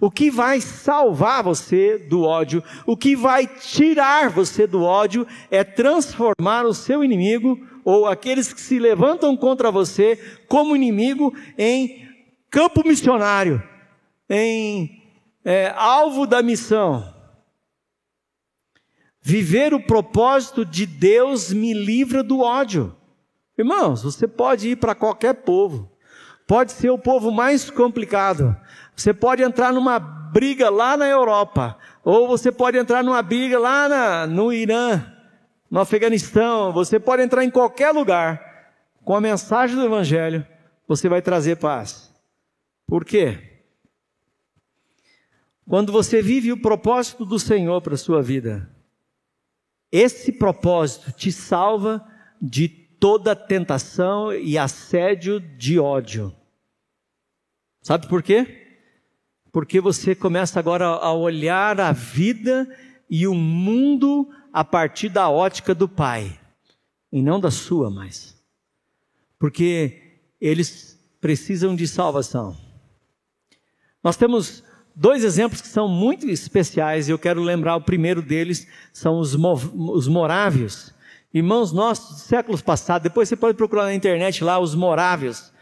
O 0.00 0.10
que 0.10 0.30
vai 0.30 0.60
salvar 0.60 1.42
você 1.42 1.98
do 1.98 2.22
ódio, 2.22 2.62
o 2.86 2.96
que 2.96 3.16
vai 3.16 3.46
tirar 3.46 4.30
você 4.30 4.66
do 4.66 4.82
ódio, 4.82 5.26
é 5.50 5.64
transformar 5.64 6.64
o 6.64 6.74
seu 6.74 7.02
inimigo, 7.02 7.58
ou 7.84 8.06
aqueles 8.06 8.52
que 8.52 8.60
se 8.60 8.78
levantam 8.78 9.36
contra 9.36 9.72
você, 9.72 10.16
como 10.46 10.76
inimigo, 10.76 11.34
em 11.56 12.06
campo 12.48 12.86
missionário, 12.86 13.60
em 14.30 14.97
é, 15.44 15.72
alvo 15.76 16.26
da 16.26 16.42
missão. 16.42 17.14
Viver 19.20 19.74
o 19.74 19.80
propósito 19.80 20.64
de 20.64 20.86
Deus 20.86 21.52
me 21.52 21.74
livra 21.74 22.22
do 22.22 22.40
ódio. 22.40 22.96
Irmãos, 23.56 24.02
você 24.02 24.28
pode 24.28 24.70
ir 24.70 24.76
para 24.76 24.94
qualquer 24.94 25.34
povo, 25.34 25.90
pode 26.46 26.72
ser 26.72 26.90
o 26.90 26.98
povo 26.98 27.32
mais 27.32 27.68
complicado, 27.68 28.56
você 28.94 29.12
pode 29.12 29.42
entrar 29.42 29.72
numa 29.72 29.98
briga 29.98 30.70
lá 30.70 30.96
na 30.96 31.06
Europa, 31.06 31.76
ou 32.04 32.28
você 32.28 32.52
pode 32.52 32.78
entrar 32.78 33.02
numa 33.02 33.20
briga 33.20 33.58
lá 33.58 33.88
na, 33.88 34.26
no 34.26 34.52
Irã, 34.52 35.04
no 35.68 35.80
Afeganistão, 35.80 36.72
você 36.72 37.00
pode 37.00 37.22
entrar 37.22 37.44
em 37.44 37.50
qualquer 37.50 37.90
lugar, 37.90 38.40
com 39.04 39.14
a 39.14 39.20
mensagem 39.20 39.74
do 39.74 39.84
Evangelho, 39.84 40.46
você 40.86 41.08
vai 41.08 41.20
trazer 41.20 41.56
paz. 41.56 42.14
Por 42.86 43.04
quê? 43.04 43.47
Quando 45.68 45.92
você 45.92 46.22
vive 46.22 46.50
o 46.50 46.60
propósito 46.60 47.24
do 47.24 47.38
Senhor 47.38 47.80
para 47.82 47.94
a 47.94 47.98
sua 47.98 48.22
vida, 48.22 48.68
esse 49.92 50.32
propósito 50.32 51.12
te 51.12 51.30
salva 51.30 52.04
de 52.40 52.68
toda 52.68 53.36
tentação 53.36 54.32
e 54.32 54.56
assédio 54.56 55.40
de 55.40 55.78
ódio. 55.78 56.34
Sabe 57.82 58.08
por 58.08 58.22
quê? 58.22 58.68
porque 59.52 59.80
você 59.80 60.14
começa 60.14 60.58
agora 60.58 60.86
a 60.86 61.12
olhar 61.12 61.80
a 61.80 61.92
vida 61.92 62.68
e 63.08 63.26
o 63.26 63.34
mundo 63.34 64.28
a 64.52 64.64
partir 64.64 65.08
da 65.08 65.28
ótica 65.28 65.74
do 65.74 65.88
Pai, 65.88 66.38
e 67.10 67.22
não 67.22 67.40
da 67.40 67.50
sua 67.50 67.90
mais. 67.90 68.36
Porque 69.38 70.20
eles 70.40 70.98
precisam 71.20 71.74
de 71.74 71.86
salvação. 71.86 72.56
Nós 74.02 74.16
temos 74.16 74.62
dois 74.98 75.22
exemplos 75.22 75.60
que 75.60 75.68
são 75.68 75.86
muito 75.86 76.28
especiais, 76.28 77.08
e 77.08 77.12
eu 77.12 77.18
quero 77.18 77.40
lembrar 77.40 77.76
o 77.76 77.80
primeiro 77.80 78.20
deles, 78.20 78.66
são 78.92 79.20
os, 79.20 79.34
os 79.34 80.08
morávios. 80.08 80.92
Irmãos 81.32 81.70
nossos, 81.72 82.22
séculos 82.22 82.60
passados, 82.60 83.04
depois 83.04 83.28
você 83.28 83.36
pode 83.36 83.56
procurar 83.56 83.84
na 83.84 83.94
internet 83.94 84.42
lá 84.42 84.58
os 84.58 84.74
morávios. 84.74 85.52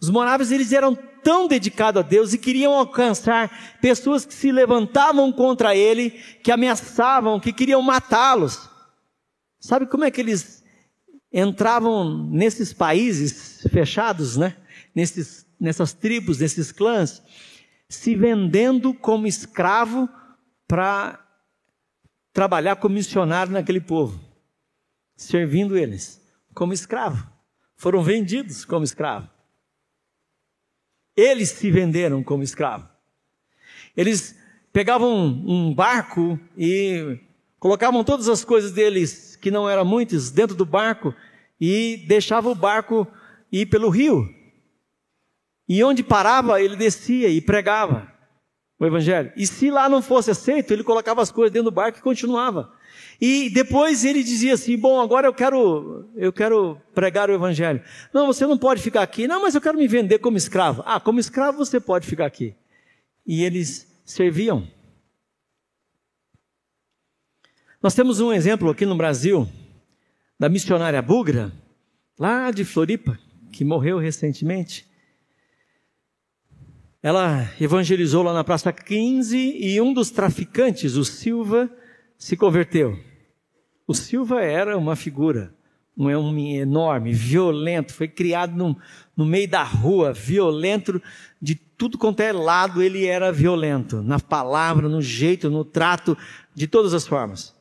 Os 0.00 0.08
moráveis 0.08 0.52
eles 0.52 0.72
eram 0.72 0.96
tão 1.24 1.48
dedicados 1.48 2.00
a 2.00 2.06
Deus 2.06 2.32
e 2.32 2.38
queriam 2.38 2.72
alcançar 2.72 3.78
pessoas 3.80 4.24
que 4.24 4.34
se 4.34 4.52
levantavam 4.52 5.32
contra 5.32 5.74
ele, 5.74 6.10
que 6.42 6.52
ameaçavam, 6.52 7.40
que 7.40 7.52
queriam 7.52 7.82
matá-los. 7.82 8.68
Sabe 9.58 9.86
como 9.86 10.04
é 10.04 10.10
que 10.10 10.20
eles 10.20 10.62
entravam 11.32 12.28
nesses 12.30 12.72
países 12.72 13.66
fechados, 13.72 14.36
né? 14.36 14.54
Nesses, 14.94 15.44
nessas 15.58 15.92
tribos, 15.92 16.38
nesses 16.38 16.70
clãs, 16.70 17.20
se 17.94 18.14
vendendo 18.14 18.92
como 18.92 19.26
escravo 19.26 20.08
para 20.66 21.20
trabalhar 22.32 22.76
como 22.76 22.96
missionário 22.96 23.52
naquele 23.52 23.80
povo, 23.80 24.20
servindo 25.16 25.76
eles 25.76 26.20
como 26.52 26.72
escravo. 26.72 27.26
Foram 27.76 28.02
vendidos 28.02 28.64
como 28.64 28.84
escravo. 28.84 29.28
Eles 31.16 31.50
se 31.50 31.70
venderam 31.70 32.22
como 32.22 32.42
escravo. 32.42 32.88
Eles 33.96 34.36
pegavam 34.72 35.14
um 35.14 35.72
barco 35.72 36.38
e 36.58 37.20
colocavam 37.58 38.02
todas 38.02 38.28
as 38.28 38.44
coisas 38.44 38.72
deles, 38.72 39.36
que 39.36 39.50
não 39.50 39.70
eram 39.70 39.84
muitas, 39.84 40.30
dentro 40.30 40.56
do 40.56 40.64
barco 40.64 41.14
e 41.60 42.04
deixavam 42.08 42.52
o 42.52 42.56
barco 42.56 43.06
ir 43.52 43.66
pelo 43.66 43.88
rio. 43.88 44.28
E 45.68 45.82
onde 45.82 46.02
parava, 46.02 46.60
ele 46.60 46.76
descia 46.76 47.28
e 47.28 47.40
pregava 47.40 48.12
o 48.78 48.86
evangelho. 48.86 49.32
E 49.36 49.46
se 49.46 49.70
lá 49.70 49.88
não 49.88 50.02
fosse 50.02 50.30
aceito, 50.30 50.72
ele 50.72 50.84
colocava 50.84 51.22
as 51.22 51.30
coisas 51.30 51.52
dentro 51.52 51.70
do 51.70 51.74
barco 51.74 51.98
e 51.98 52.02
continuava. 52.02 52.72
E 53.20 53.48
depois 53.50 54.04
ele 54.04 54.22
dizia 54.22 54.54
assim: 54.54 54.76
"Bom, 54.76 55.00
agora 55.00 55.26
eu 55.26 55.34
quero 55.34 56.10
eu 56.16 56.32
quero 56.32 56.80
pregar 56.94 57.30
o 57.30 57.32
evangelho. 57.32 57.82
Não, 58.12 58.26
você 58.26 58.46
não 58.46 58.58
pode 58.58 58.82
ficar 58.82 59.02
aqui. 59.02 59.26
Não, 59.26 59.42
mas 59.42 59.54
eu 59.54 59.60
quero 59.60 59.78
me 59.78 59.88
vender 59.88 60.18
como 60.18 60.36
escravo. 60.36 60.82
Ah, 60.84 61.00
como 61.00 61.20
escravo 61.20 61.58
você 61.58 61.80
pode 61.80 62.06
ficar 62.06 62.26
aqui. 62.26 62.54
E 63.26 63.42
eles 63.42 63.86
serviam. 64.04 64.68
Nós 67.82 67.94
temos 67.94 68.20
um 68.20 68.32
exemplo 68.32 68.70
aqui 68.70 68.84
no 68.86 68.96
Brasil 68.96 69.48
da 70.38 70.48
missionária 70.48 71.00
Bugra, 71.00 71.52
lá 72.18 72.50
de 72.50 72.64
Floripa, 72.64 73.18
que 73.52 73.64
morreu 73.64 73.98
recentemente. 73.98 74.86
Ela 77.04 77.50
evangelizou 77.60 78.22
lá 78.22 78.32
na 78.32 78.42
Praça 78.42 78.72
15 78.72 79.36
e 79.36 79.78
um 79.78 79.92
dos 79.92 80.10
traficantes, 80.10 80.96
o 80.96 81.04
Silva, 81.04 81.70
se 82.16 82.34
converteu. 82.34 82.98
O 83.86 83.92
Silva 83.92 84.40
era 84.40 84.78
uma 84.78 84.96
figura, 84.96 85.54
um 85.94 86.08
homem 86.16 86.56
enorme, 86.56 87.12
violento, 87.12 87.92
foi 87.92 88.08
criado 88.08 88.56
no, 88.56 88.74
no 89.14 89.26
meio 89.26 89.46
da 89.46 89.62
rua, 89.62 90.14
violento, 90.14 91.00
de 91.42 91.54
tudo 91.54 91.98
quanto 91.98 92.20
é 92.20 92.32
lado 92.32 92.82
ele 92.82 93.04
era 93.04 93.30
violento, 93.30 94.02
na 94.02 94.18
palavra, 94.18 94.88
no 94.88 95.02
jeito, 95.02 95.50
no 95.50 95.62
trato, 95.62 96.16
de 96.54 96.66
todas 96.66 96.94
as 96.94 97.06
formas. 97.06 97.54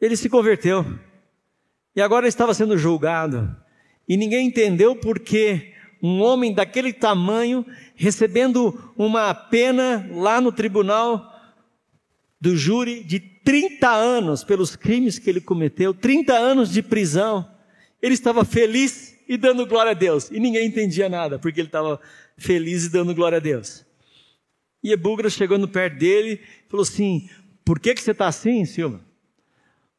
Ele 0.00 0.16
se 0.16 0.30
converteu 0.30 0.98
e 1.94 2.00
agora 2.00 2.26
estava 2.26 2.54
sendo 2.54 2.78
julgado 2.78 3.54
e 4.08 4.16
ninguém 4.16 4.46
entendeu 4.46 4.96
por 4.96 5.20
que 5.20 5.73
um 6.06 6.20
homem 6.20 6.52
daquele 6.52 6.92
tamanho, 6.92 7.64
recebendo 7.94 8.92
uma 8.94 9.32
pena 9.32 10.06
lá 10.12 10.38
no 10.38 10.52
tribunal 10.52 11.32
do 12.38 12.54
júri 12.54 13.02
de 13.02 13.18
30 13.18 13.90
anos 13.90 14.44
pelos 14.44 14.76
crimes 14.76 15.18
que 15.18 15.30
ele 15.30 15.40
cometeu, 15.40 15.94
30 15.94 16.34
anos 16.34 16.70
de 16.70 16.82
prisão. 16.82 17.50
Ele 18.02 18.12
estava 18.12 18.44
feliz 18.44 19.18
e 19.26 19.38
dando 19.38 19.66
glória 19.66 19.92
a 19.92 19.94
Deus. 19.94 20.30
E 20.30 20.38
ninguém 20.38 20.66
entendia 20.66 21.08
nada, 21.08 21.38
porque 21.38 21.58
ele 21.58 21.68
estava 21.68 21.98
feliz 22.36 22.84
e 22.84 22.90
dando 22.90 23.14
glória 23.14 23.38
a 23.38 23.40
Deus. 23.40 23.82
E 24.82 24.92
Ebugra 24.92 25.30
chegando 25.30 25.66
perto 25.66 25.96
dele, 25.96 26.38
falou 26.68 26.82
assim: 26.82 27.30
Por 27.64 27.80
que, 27.80 27.94
que 27.94 28.02
você 28.02 28.10
está 28.10 28.26
assim, 28.26 28.66
Silva? 28.66 29.00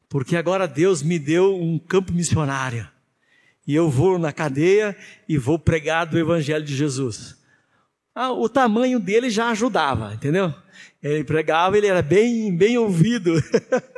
Porque 0.08 0.38
agora 0.38 0.68
Deus 0.68 1.02
me 1.02 1.18
deu 1.18 1.60
um 1.60 1.80
campo 1.80 2.14
missionário 2.14 2.88
e 3.68 3.74
eu 3.74 3.90
vou 3.90 4.20
na 4.20 4.32
cadeia 4.32 4.96
e 5.28 5.38
vou 5.38 5.58
pregar 5.58 6.06
do 6.06 6.18
Evangelho 6.18 6.64
de 6.64 6.76
Jesus. 6.76 7.38
Ah, 8.14 8.32
o 8.32 8.48
tamanho 8.48 9.00
dele 9.00 9.30
já 9.30 9.50
ajudava, 9.50 10.14
entendeu? 10.14 10.54
Ele 11.04 11.24
pregava, 11.24 11.78
ele 11.78 11.88
era 11.88 12.02
bem, 12.02 12.56
bem 12.56 12.78
ouvido. 12.78 13.34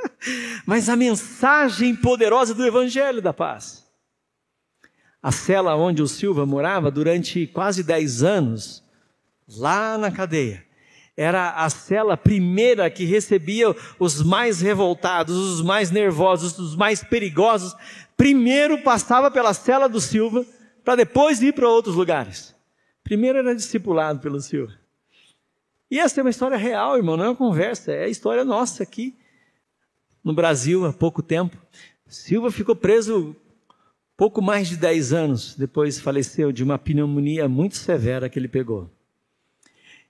Mas 0.65 0.89
a 0.89 0.95
mensagem 0.95 1.95
poderosa 1.95 2.53
do 2.53 2.65
Evangelho 2.65 3.21
da 3.21 3.32
Paz. 3.32 3.86
A 5.21 5.32
cela 5.32 5.75
onde 5.75 6.01
o 6.01 6.08
Silva 6.08 6.45
morava 6.45 6.89
durante 6.89 7.45
quase 7.47 7.84
10 7.84 8.23
anos, 8.23 8.84
lá 9.47 9.97
na 9.97 10.12
cadeia, 10.12 10.63
era 11.15 11.51
a 11.51 11.69
cela 11.69 12.15
primeira 12.15 12.89
que 12.89 13.03
recebia 13.03 13.75
os 13.99 14.21
mais 14.21 14.62
revoltados, 14.62 15.36
os 15.36 15.62
mais 15.62 15.89
nervosos, 15.89 16.58
os 16.60 16.75
mais 16.75 17.03
perigosos 17.03 17.75
primeiro 18.17 18.82
passava 18.82 19.32
pela 19.32 19.53
cela 19.53 19.88
do 19.88 20.01
Silva, 20.01 20.45
para 20.84 20.95
depois 20.95 21.41
ir 21.41 21.53
para 21.53 21.69
outros 21.69 21.95
lugares. 21.95 22.56
Primeiro 23.03 23.38
era 23.38 23.56
discipulado 23.56 24.19
pelo 24.19 24.41
Silva. 24.41 24.73
E 25.89 25.99
essa 25.99 26.19
é 26.19 26.23
uma 26.23 26.30
história 26.30 26.58
real, 26.58 26.97
irmão, 26.97 27.15
não 27.15 27.25
é 27.25 27.30
uma 27.30 27.36
conversa, 27.36 27.93
é 27.93 28.06
a 28.06 28.10
história 28.10 28.43
nossa 28.43 28.84
aqui 28.84 29.15
no 30.23 30.34
Brasil 30.34 30.86
há 30.86 30.91
pouco 30.91 31.23
tempo. 31.23 31.56
Silva 32.06 32.51
ficou 32.51 32.75
preso 32.75 33.34
pouco 34.17 34.41
mais 34.41 34.67
de 34.67 34.75
10 34.75 35.13
anos, 35.13 35.56
depois 35.56 35.99
faleceu 35.99 36.51
de 36.51 36.63
uma 36.63 36.77
pneumonia 36.77 37.47
muito 37.47 37.77
severa 37.77 38.27
que 38.27 38.38
ele 38.38 38.47
pegou. 38.47 38.89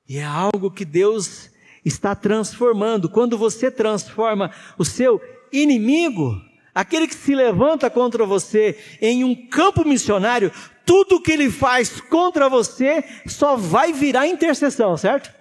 E 0.07 0.17
é 0.17 0.23
algo 0.23 0.71
que 0.71 0.85
Deus 0.85 1.51
está 1.83 2.15
transformando. 2.15 3.09
Quando 3.09 3.37
você 3.37 3.69
transforma 3.69 4.51
o 4.77 4.85
seu 4.85 5.21
inimigo 5.51 6.41
aquele 6.77 7.07
que 7.07 7.15
se 7.15 7.33
levanta 7.33 7.89
contra 7.89 8.23
você 8.23 8.77
em 9.01 9.23
um 9.23 9.47
campo 9.47 9.83
missionário, 9.83 10.51
tudo 10.85 11.19
que 11.19 11.31
ele 11.31 11.49
faz 11.49 11.99
contra 11.99 12.47
você 12.47 13.03
só 13.25 13.55
vai 13.55 13.91
virar 13.91 14.27
intercessão, 14.27 14.95
certo? 14.95 15.33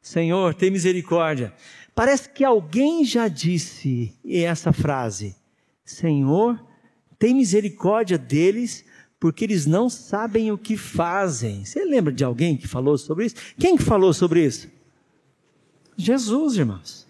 Senhor, 0.00 0.54
tem 0.54 0.72
misericórdia. 0.72 1.54
Parece 1.94 2.28
que 2.28 2.42
alguém 2.42 3.04
já 3.04 3.28
disse 3.28 4.12
essa 4.28 4.72
frase: 4.72 5.36
Senhor, 5.84 6.60
tem 7.16 7.32
misericórdia 7.32 8.18
deles, 8.18 8.84
porque 9.20 9.44
eles 9.44 9.66
não 9.66 9.88
sabem 9.88 10.50
o 10.50 10.58
que 10.58 10.76
fazem. 10.76 11.64
Você 11.64 11.84
lembra 11.84 12.12
de 12.12 12.24
alguém 12.24 12.56
que 12.56 12.66
falou 12.66 12.98
sobre 12.98 13.26
isso? 13.26 13.36
Quem 13.56 13.76
que 13.76 13.84
falou 13.84 14.12
sobre 14.12 14.44
isso? 14.44 14.68
Jesus, 15.96 16.56
irmãos. 16.56 17.06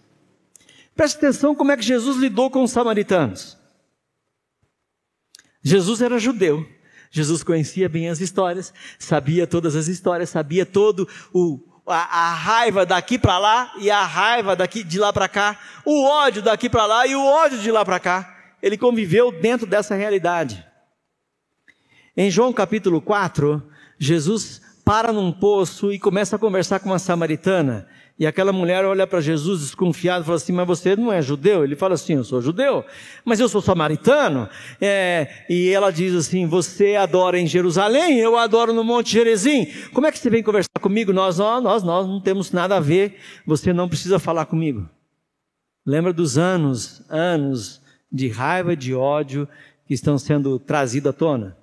Preste 0.94 1.16
atenção 1.16 1.54
como 1.54 1.72
é 1.72 1.76
que 1.76 1.82
Jesus 1.82 2.18
lidou 2.18 2.50
com 2.50 2.62
os 2.62 2.70
samaritanos. 2.70 3.61
Jesus 5.62 6.00
era 6.02 6.18
judeu. 6.18 6.66
Jesus 7.10 7.42
conhecia 7.42 7.88
bem 7.88 8.08
as 8.08 8.20
histórias, 8.20 8.72
sabia 8.98 9.46
todas 9.46 9.76
as 9.76 9.86
histórias, 9.86 10.30
sabia 10.30 10.64
todo 10.64 11.06
o 11.32 11.60
a, 11.86 12.30
a 12.30 12.34
raiva 12.34 12.86
daqui 12.86 13.18
para 13.18 13.38
lá 13.38 13.72
e 13.78 13.90
a 13.90 14.04
raiva 14.04 14.54
daqui 14.54 14.82
de 14.82 14.98
lá 14.98 15.12
para 15.12 15.28
cá, 15.28 15.58
o 15.84 16.04
ódio 16.04 16.40
daqui 16.40 16.70
para 16.70 16.86
lá 16.86 17.06
e 17.06 17.14
o 17.14 17.24
ódio 17.24 17.58
de 17.58 17.70
lá 17.70 17.84
para 17.84 18.00
cá. 18.00 18.54
Ele 18.62 18.78
conviveu 18.78 19.32
dentro 19.32 19.66
dessa 19.66 19.94
realidade. 19.94 20.64
Em 22.16 22.30
João 22.30 22.52
capítulo 22.52 23.00
4, 23.00 23.62
Jesus 23.98 24.62
para 24.84 25.12
num 25.12 25.32
poço 25.32 25.92
e 25.92 25.98
começa 25.98 26.36
a 26.36 26.38
conversar 26.38 26.80
com 26.80 26.90
uma 26.90 26.98
samaritana. 26.98 27.88
E 28.22 28.26
aquela 28.26 28.52
mulher 28.52 28.84
olha 28.84 29.04
para 29.04 29.20
Jesus 29.20 29.62
desconfiada 29.62 30.22
e 30.22 30.24
fala 30.24 30.36
assim: 30.36 30.52
Mas 30.52 30.64
você 30.64 30.94
não 30.94 31.12
é 31.12 31.20
judeu? 31.20 31.64
Ele 31.64 31.74
fala 31.74 31.94
assim: 31.94 32.14
Eu 32.14 32.22
sou 32.22 32.40
judeu, 32.40 32.84
mas 33.24 33.40
eu 33.40 33.48
sou 33.48 33.60
samaritano. 33.60 34.48
É, 34.80 35.44
e 35.50 35.70
ela 35.70 35.90
diz 35.90 36.14
assim: 36.14 36.46
Você 36.46 36.94
adora 36.94 37.36
em 37.36 37.48
Jerusalém, 37.48 38.20
eu 38.20 38.38
adoro 38.38 38.72
no 38.72 38.84
Monte 38.84 39.10
Gerezim. 39.10 39.66
Como 39.92 40.06
é 40.06 40.12
que 40.12 40.20
você 40.20 40.30
vem 40.30 40.40
conversar 40.40 40.78
comigo? 40.80 41.12
Nós, 41.12 41.38
nós, 41.38 41.60
nós, 41.64 41.82
nós 41.82 42.06
não 42.06 42.20
temos 42.20 42.52
nada 42.52 42.76
a 42.76 42.80
ver, 42.80 43.18
você 43.44 43.72
não 43.72 43.88
precisa 43.88 44.20
falar 44.20 44.46
comigo. 44.46 44.88
Lembra 45.84 46.12
dos 46.12 46.38
anos, 46.38 47.02
anos 47.10 47.82
de 48.08 48.28
raiva, 48.28 48.76
de 48.76 48.94
ódio 48.94 49.48
que 49.84 49.94
estão 49.94 50.16
sendo 50.16 50.60
trazidos 50.60 51.10
à 51.10 51.12
tona? 51.12 51.56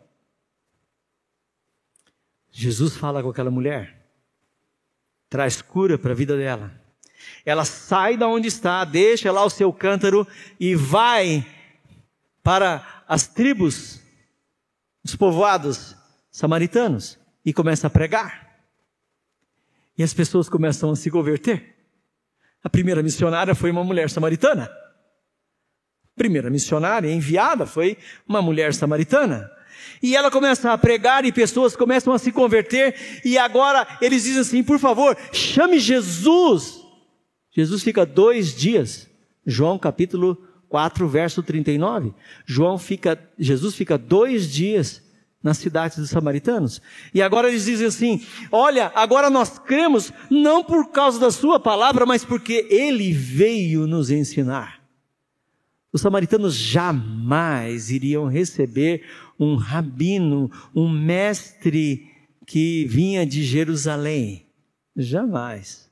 Jesus 2.52 2.98
fala 2.98 3.24
com 3.24 3.30
aquela 3.30 3.50
mulher 3.50 3.99
traz 5.30 5.62
cura 5.62 5.98
para 5.98 6.12
a 6.12 6.16
vida 6.16 6.36
dela. 6.36 6.72
Ela 7.46 7.66
sai 7.66 8.18
da 8.18 8.28
onde 8.28 8.48
está, 8.48 8.84
deixa 8.84 9.32
lá 9.32 9.44
o 9.44 9.50
seu 9.50 9.72
cântaro 9.72 10.28
e 10.60 10.76
vai 10.76 11.46
para 12.44 13.04
as 13.08 13.28
tribos, 13.28 14.02
os 15.04 15.16
povoados 15.16 15.96
samaritanos 16.32 17.20
e 17.46 17.54
começa 17.54 17.88
a 17.88 17.90
pregar. 17.90 18.50
E 19.98 20.04
as 20.04 20.14
pessoas 20.14 20.48
começam 20.48 20.92
a 20.92 20.96
se 20.96 21.12
converter. 21.12 21.76
A 22.64 22.70
primeira 22.70 23.04
missionária 23.04 23.54
foi 23.54 23.72
uma 23.72 23.84
mulher 23.84 24.10
samaritana. 24.10 24.66
A 24.66 26.16
primeira 26.16 26.50
missionária 26.50 27.12
enviada 27.12 27.66
foi 27.66 27.98
uma 28.28 28.42
mulher 28.42 28.74
samaritana. 28.74 29.50
E 30.02 30.16
ela 30.16 30.32
começa 30.32 30.72
a 30.72 30.78
pregar 30.78 31.26
e 31.26 31.32
pessoas 31.32 31.76
começam 31.76 32.14
a 32.14 32.20
se 32.20 32.32
converter. 32.32 33.22
E 33.26 33.38
agora 33.38 33.88
eles 34.02 34.24
dizem 34.24 34.42
assim: 34.42 34.64
por 34.64 34.80
favor, 34.80 35.18
chame 35.32 35.80
Jesus. 35.80 36.80
Jesus 37.52 37.84
fica 37.84 38.06
dois 38.06 38.56
dias. 38.56 39.10
João 39.46 39.80
capítulo 39.80 40.38
4, 40.70 41.08
verso 41.08 41.42
39. 41.42 42.14
João 42.46 42.78
fica, 42.78 43.20
Jesus 43.38 43.76
fica 43.76 43.98
dois 43.98 44.52
dias 44.52 45.02
nas 45.42 45.58
cidades 45.58 45.98
dos 45.98 46.10
samaritanos. 46.10 46.82
E 47.14 47.22
agora 47.22 47.50
eles 47.50 47.66
dizem 47.66 47.88
assim: 47.88 48.26
Olha, 48.52 48.92
agora 48.94 49.30
nós 49.30 49.58
cremos 49.58 50.14
não 50.30 50.64
por 50.64 50.92
causa 50.92 51.20
da 51.20 51.32
Sua 51.32 51.60
palavra, 51.60 52.06
mas 52.06 52.24
porque 52.24 52.68
Ele 52.70 53.12
veio 53.12 53.88
nos 53.88 54.12
ensinar. 54.12 54.80
Os 55.92 56.02
samaritanos 56.02 56.56
jamais 56.56 57.90
iriam 57.90 58.28
receber 58.28 59.04
um 59.40 59.56
rabino, 59.56 60.52
um 60.76 60.90
mestre 60.90 62.12
que 62.46 62.86
vinha 62.86 63.26
de 63.26 63.44
Jerusalém. 63.44 64.46
Jamais. 64.96 65.90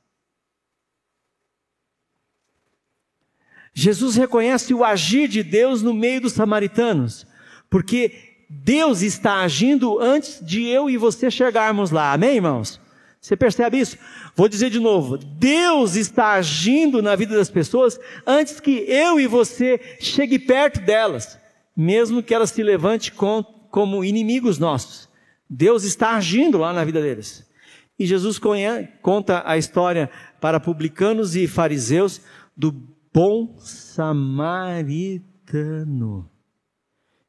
Jesus 3.72 4.16
reconhece 4.16 4.74
o 4.74 4.84
agir 4.84 5.28
de 5.28 5.42
Deus 5.42 5.82
no 5.82 5.94
meio 5.94 6.20
dos 6.20 6.32
samaritanos, 6.32 7.26
porque 7.70 8.12
Deus 8.50 9.02
está 9.02 9.40
agindo 9.40 10.00
antes 10.00 10.44
de 10.44 10.66
eu 10.66 10.90
e 10.90 10.96
você 10.96 11.30
chegarmos 11.30 11.90
lá. 11.90 12.12
Amém, 12.12 12.36
irmãos? 12.36 12.80
Você 13.20 13.36
percebe 13.36 13.78
isso? 13.78 13.96
Vou 14.34 14.48
dizer 14.48 14.70
de 14.70 14.80
novo: 14.80 15.16
Deus 15.16 15.94
está 15.94 16.32
agindo 16.32 17.00
na 17.00 17.14
vida 17.14 17.36
das 17.36 17.50
pessoas 17.50 18.00
antes 18.26 18.58
que 18.58 18.84
eu 18.88 19.20
e 19.20 19.26
você 19.26 19.80
chegue 20.00 20.38
perto 20.38 20.80
delas 20.80 21.37
mesmo 21.78 22.20
que 22.20 22.34
ela 22.34 22.46
se 22.48 22.60
levante 22.60 23.12
com, 23.12 23.44
como 23.70 24.04
inimigos 24.04 24.58
nossos. 24.58 25.08
Deus 25.48 25.84
está 25.84 26.16
agindo 26.16 26.58
lá 26.58 26.72
na 26.72 26.84
vida 26.84 27.00
deles. 27.00 27.48
E 27.96 28.04
Jesus 28.04 28.36
conhece, 28.38 28.88
conta 29.00 29.44
a 29.46 29.56
história 29.56 30.10
para 30.40 30.58
publicanos 30.58 31.36
e 31.36 31.46
fariseus 31.46 32.20
do 32.56 32.74
bom 33.14 33.54
samaritano, 33.58 34.98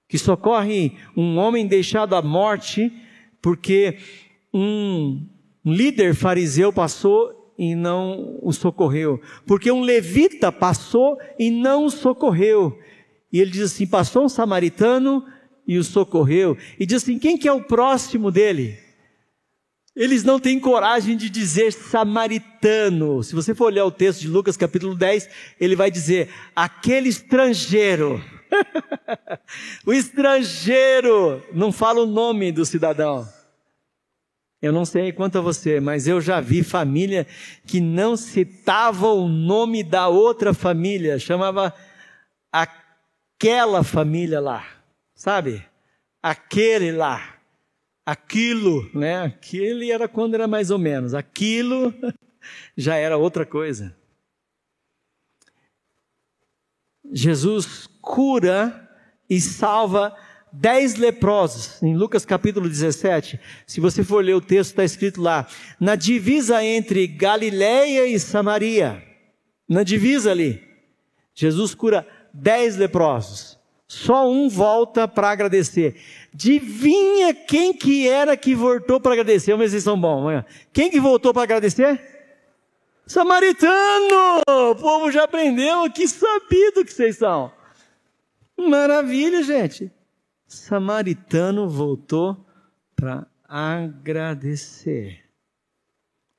que 0.07 0.17
socorre 0.17 0.97
um 1.15 1.37
homem 1.37 1.67
deixado 1.67 2.15
à 2.15 2.21
morte 2.21 2.91
porque 3.41 3.97
Um 4.51 5.27
líder 5.63 6.15
fariseu 6.15 6.73
passou 6.73 7.53
e 7.57 7.75
não 7.75 8.39
o 8.41 8.51
socorreu. 8.51 9.21
Porque 9.45 9.71
um 9.71 9.81
levita 9.81 10.51
passou 10.51 11.19
e 11.37 11.51
não 11.51 11.85
o 11.85 11.89
socorreu. 11.91 12.79
E 13.31 13.39
ele 13.39 13.51
diz 13.51 13.71
assim: 13.71 13.85
passou 13.85 14.25
um 14.25 14.29
samaritano 14.29 15.25
e 15.67 15.77
o 15.77 15.83
socorreu. 15.83 16.57
E 16.79 16.85
diz 16.85 17.03
assim: 17.03 17.19
quem 17.19 17.37
que 17.37 17.47
é 17.47 17.53
o 17.53 17.63
próximo 17.63 18.31
dele? 18.31 18.77
Eles 19.95 20.23
não 20.23 20.39
têm 20.39 20.59
coragem 20.59 21.17
de 21.17 21.29
dizer 21.29 21.73
samaritano. 21.73 23.21
Se 23.21 23.35
você 23.35 23.53
for 23.53 23.65
olhar 23.65 23.85
o 23.85 23.91
texto 23.91 24.21
de 24.21 24.27
Lucas 24.27 24.55
capítulo 24.55 24.95
10, 24.95 25.29
ele 25.59 25.75
vai 25.75 25.91
dizer 25.91 26.29
aquele 26.55 27.09
estrangeiro. 27.09 28.23
o 29.85 29.91
estrangeiro 29.91 31.43
não 31.53 31.71
fala 31.71 32.01
o 32.01 32.05
nome 32.05 32.51
do 32.51 32.65
cidadão. 32.65 33.27
Eu 34.61 34.73
não 34.73 34.85
sei 34.85 35.11
quanto 35.11 35.37
a 35.37 35.41
você, 35.41 35.79
mas 35.79 36.07
eu 36.07 36.19
já 36.19 36.41
vi 36.41 36.63
família 36.63 37.25
que 37.65 37.79
não 37.79 38.17
citava 38.17 39.07
o 39.07 39.27
nome 39.27 39.83
da 39.83 40.07
outra 40.07 40.53
família, 40.53 41.17
chamava 41.17 41.73
aquela 43.39 43.85
família 43.85 44.41
lá, 44.41 44.67
sabe? 45.15 45.65
Aquele 46.21 46.91
lá, 46.91 47.37
aquilo, 48.05 48.89
né? 48.93 49.23
Aquele 49.23 49.89
era 49.89 50.09
quando 50.09 50.33
era 50.33 50.45
mais 50.45 50.69
ou 50.71 50.77
menos, 50.77 51.13
aquilo 51.13 51.93
já 52.75 52.95
era 52.95 53.15
outra 53.15 53.45
coisa. 53.45 53.95
Jesus 57.13 57.87
cura 58.01 58.89
e 59.29 59.39
salva 59.39 60.13
dez 60.51 60.95
leprosos, 60.95 61.81
em 61.81 61.95
Lucas 61.95 62.25
capítulo 62.25 62.67
17. 62.67 63.39
Se 63.65 63.79
você 63.79 64.03
for 64.03 64.21
ler 64.21 64.33
o 64.33 64.41
texto, 64.41 64.71
está 64.71 64.83
escrito 64.83 65.21
lá, 65.21 65.47
na 65.79 65.95
divisa 65.95 66.61
entre 66.61 67.07
Galiléia 67.07 68.05
e 68.05 68.19
Samaria, 68.19 69.01
na 69.67 69.81
divisa 69.81 70.29
ali, 70.29 70.61
Jesus 71.33 71.73
cura 71.73 72.05
dez 72.33 72.75
leprosos. 72.75 73.57
Só 73.87 74.29
um 74.29 74.47
volta 74.47 75.07
para 75.07 75.31
agradecer. 75.31 75.99
Adivinha 76.31 77.33
quem 77.33 77.73
que 77.73 78.07
era 78.07 78.37
que 78.37 78.53
voltou 78.53 78.99
para 78.99 79.13
agradecer? 79.13 79.51
Se 79.51 79.57
vocês 79.57 79.83
são 79.83 79.99
bons. 79.99 80.45
Quem 80.71 80.91
que 80.91 80.99
voltou 80.99 81.33
para 81.33 81.43
agradecer? 81.43 81.99
Samaritano! 83.07 84.43
O 84.47 84.75
povo 84.75 85.11
já 85.11 85.23
aprendeu, 85.23 85.91
que 85.91 86.07
sabido 86.07 86.85
que 86.85 86.93
vocês 86.93 87.17
são. 87.17 87.51
Maravilha, 88.55 89.41
gente. 89.41 89.91
Samaritano 90.45 91.67
voltou 91.67 92.45
para 92.95 93.25
agradecer. 93.43 95.23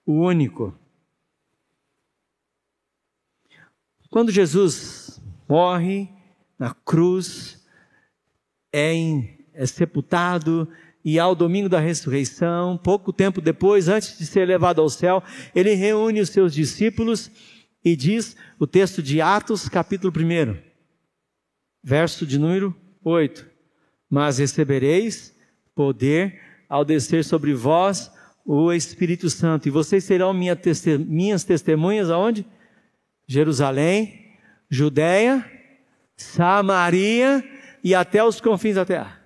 O 0.06 0.12
único. 0.12 0.78
Quando 4.08 4.30
Jesus 4.30 5.09
morre 5.50 6.08
na 6.56 6.72
cruz, 6.72 7.60
é, 8.72 8.92
em, 8.92 9.36
é 9.52 9.66
sepultado, 9.66 10.68
e 11.04 11.18
ao 11.18 11.34
domingo 11.34 11.68
da 11.68 11.80
ressurreição, 11.80 12.78
pouco 12.78 13.12
tempo 13.12 13.40
depois, 13.40 13.88
antes 13.88 14.16
de 14.16 14.26
ser 14.26 14.46
levado 14.46 14.80
ao 14.80 14.88
céu, 14.88 15.20
ele 15.52 15.74
reúne 15.74 16.20
os 16.20 16.28
seus 16.28 16.54
discípulos 16.54 17.30
e 17.84 17.96
diz 17.96 18.36
o 18.60 18.66
texto 18.66 19.02
de 19.02 19.20
Atos, 19.20 19.68
capítulo 19.68 20.12
1, 20.16 20.56
verso 21.82 22.24
de 22.24 22.38
número 22.38 22.76
8: 23.02 23.44
Mas 24.08 24.38
recebereis 24.38 25.34
poder 25.74 26.40
ao 26.68 26.84
descer 26.84 27.24
sobre 27.24 27.54
vós 27.54 28.12
o 28.44 28.72
Espírito 28.72 29.28
Santo, 29.28 29.66
e 29.66 29.70
vocês 29.70 30.04
serão 30.04 30.32
minha 30.32 30.56
minhas 31.08 31.42
testemunhas 31.42 32.08
aonde? 32.08 32.46
Jerusalém, 33.26 34.19
Judéia, 34.70 35.44
Samaria 36.16 37.44
e 37.82 37.94
até 37.94 38.22
os 38.22 38.40
confins 38.40 38.76
da 38.76 38.84
terra 38.84 39.20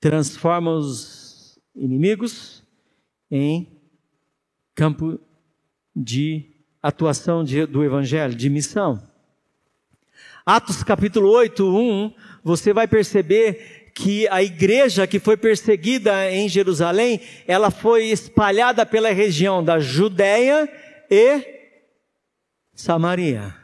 transforma 0.00 0.72
os 0.72 1.58
inimigos 1.74 2.62
em 3.30 3.68
campo 4.74 5.18
de 5.94 6.50
atuação 6.82 7.42
de, 7.42 7.66
do 7.66 7.84
Evangelho, 7.84 8.34
de 8.34 8.48
missão. 8.48 9.02
Atos 10.46 10.82
capítulo 10.82 11.30
8, 11.30 11.64
1, 11.66 12.14
você 12.42 12.72
vai 12.72 12.86
perceber 12.86 13.90
que 13.94 14.28
a 14.28 14.42
igreja 14.42 15.06
que 15.06 15.18
foi 15.18 15.36
perseguida 15.36 16.30
em 16.30 16.48
Jerusalém, 16.48 17.20
ela 17.46 17.70
foi 17.70 18.06
espalhada 18.06 18.86
pela 18.86 19.10
região 19.10 19.62
da 19.62 19.80
Judéia 19.80 20.68
e 21.10 21.42
Samaria. 22.72 23.54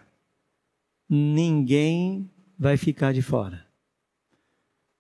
Ninguém 1.17 2.29
vai 2.59 2.77
ficar 2.77 3.13
de 3.13 3.23
fora. 3.23 3.65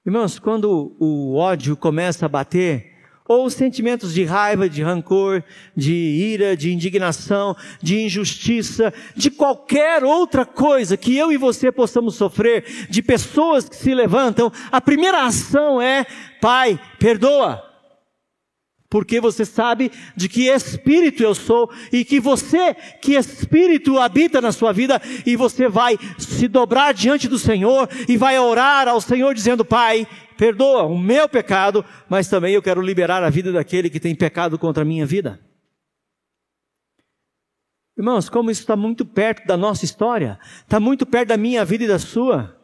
Irmãos, 0.06 0.38
quando 0.38 0.94
o 1.00 1.34
ódio 1.34 1.76
começa 1.76 2.24
a 2.24 2.28
bater, 2.28 2.92
ou 3.26 3.46
os 3.46 3.54
sentimentos 3.54 4.14
de 4.14 4.22
raiva, 4.22 4.68
de 4.68 4.80
rancor, 4.80 5.42
de 5.74 5.92
ira, 5.92 6.56
de 6.56 6.72
indignação, 6.72 7.56
de 7.82 7.98
injustiça, 8.02 8.94
de 9.16 9.28
qualquer 9.28 10.04
outra 10.04 10.46
coisa 10.46 10.96
que 10.96 11.16
eu 11.16 11.32
e 11.32 11.36
você 11.36 11.72
possamos 11.72 12.14
sofrer, 12.14 12.86
de 12.88 13.02
pessoas 13.02 13.68
que 13.68 13.74
se 13.74 13.92
levantam, 13.92 14.52
a 14.70 14.80
primeira 14.80 15.24
ação 15.24 15.82
é: 15.82 16.06
Pai, 16.40 16.78
perdoa 17.00 17.73
porque 18.94 19.20
você 19.20 19.44
sabe 19.44 19.90
de 20.14 20.28
que 20.28 20.46
espírito 20.46 21.20
eu 21.20 21.34
sou 21.34 21.68
e 21.92 22.04
que 22.04 22.20
você, 22.20 22.74
que 23.02 23.16
espírito 23.16 23.98
habita 23.98 24.40
na 24.40 24.52
sua 24.52 24.70
vida 24.72 25.02
e 25.26 25.34
você 25.34 25.68
vai 25.68 25.98
se 26.16 26.46
dobrar 26.46 26.94
diante 26.94 27.26
do 27.26 27.36
Senhor 27.36 27.88
e 28.08 28.16
vai 28.16 28.38
orar 28.38 28.86
ao 28.86 29.00
Senhor 29.00 29.34
dizendo: 29.34 29.64
Pai, 29.64 30.06
perdoa 30.38 30.84
o 30.84 30.96
meu 30.96 31.28
pecado, 31.28 31.84
mas 32.08 32.28
também 32.28 32.54
eu 32.54 32.62
quero 32.62 32.80
liberar 32.80 33.24
a 33.24 33.30
vida 33.30 33.50
daquele 33.50 33.90
que 33.90 33.98
tem 33.98 34.14
pecado 34.14 34.56
contra 34.56 34.84
a 34.84 34.86
minha 34.86 35.04
vida. 35.04 35.40
Irmãos, 37.98 38.28
como 38.28 38.48
isso 38.48 38.60
está 38.60 38.76
muito 38.76 39.04
perto 39.04 39.44
da 39.44 39.56
nossa 39.56 39.84
história, 39.84 40.38
está 40.60 40.78
muito 40.78 41.04
perto 41.04 41.30
da 41.30 41.36
minha 41.36 41.64
vida 41.64 41.82
e 41.82 41.88
da 41.88 41.98
sua. 41.98 42.56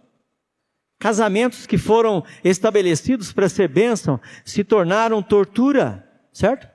Casamentos 1.00 1.66
que 1.66 1.76
foram 1.76 2.22
estabelecidos 2.44 3.32
para 3.32 3.48
ser 3.48 3.66
bênção 3.66 4.20
se 4.44 4.62
tornaram 4.62 5.20
tortura 5.20 6.08
certo? 6.32 6.68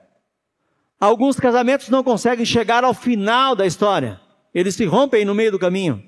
Alguns 0.98 1.38
casamentos 1.38 1.88
não 1.88 2.02
conseguem 2.02 2.44
chegar 2.44 2.84
ao 2.84 2.94
final 2.94 3.54
da 3.54 3.66
história. 3.66 4.20
Eles 4.54 4.74
se 4.74 4.84
rompem 4.84 5.24
no 5.24 5.34
meio 5.34 5.52
do 5.52 5.58
caminho. 5.58 6.02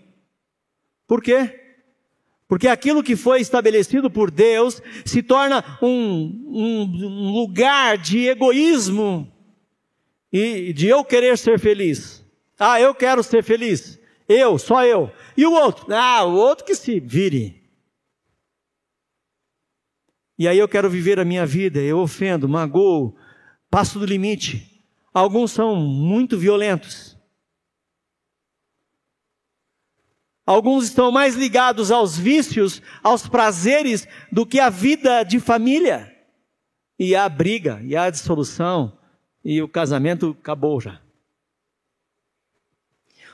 Por 1.06 1.22
quê? 1.22 1.68
Porque 2.48 2.66
aquilo 2.66 3.02
que 3.02 3.14
foi 3.14 3.40
estabelecido 3.40 4.10
por 4.10 4.30
Deus 4.30 4.80
se 5.04 5.22
torna 5.22 5.62
um, 5.82 6.46
um, 6.48 7.32
lugar 7.32 7.98
de 7.98 8.26
egoísmo 8.26 9.30
e 10.32 10.72
de 10.72 10.88
eu 10.88 11.04
querer 11.04 11.36
ser 11.36 11.58
feliz. 11.58 12.24
Ah, 12.58 12.80
eu 12.80 12.94
quero 12.94 13.22
ser 13.22 13.44
feliz. 13.44 14.00
Eu, 14.26 14.58
só 14.58 14.84
eu. 14.84 15.12
E 15.36 15.44
o 15.44 15.52
outro? 15.52 15.92
Ah, 15.92 16.24
o 16.24 16.34
outro 16.34 16.64
que 16.64 16.74
se 16.74 16.98
vire. 16.98 17.58
E 20.38 20.48
aí 20.48 20.58
eu 20.58 20.68
quero 20.68 20.88
viver 20.88 21.18
a 21.18 21.24
minha 21.24 21.44
vida, 21.44 21.80
eu 21.80 21.98
ofendo, 21.98 22.48
magoo, 22.48 23.14
passo 23.70 23.98
do 23.98 24.06
limite. 24.06 24.82
Alguns 25.12 25.52
são 25.52 25.76
muito 25.76 26.38
violentos. 26.38 27.16
Alguns 30.46 30.84
estão 30.84 31.12
mais 31.12 31.34
ligados 31.34 31.90
aos 31.90 32.16
vícios, 32.16 32.80
aos 33.02 33.28
prazeres, 33.28 34.08
do 34.32 34.46
que 34.46 34.58
à 34.58 34.70
vida 34.70 35.22
de 35.22 35.38
família. 35.38 36.10
E 36.98 37.14
há 37.14 37.28
briga, 37.28 37.80
e 37.84 37.94
há 37.94 38.08
dissolução, 38.08 38.98
e 39.44 39.60
o 39.60 39.68
casamento 39.68 40.34
acabou 40.40 40.80
já. 40.80 41.02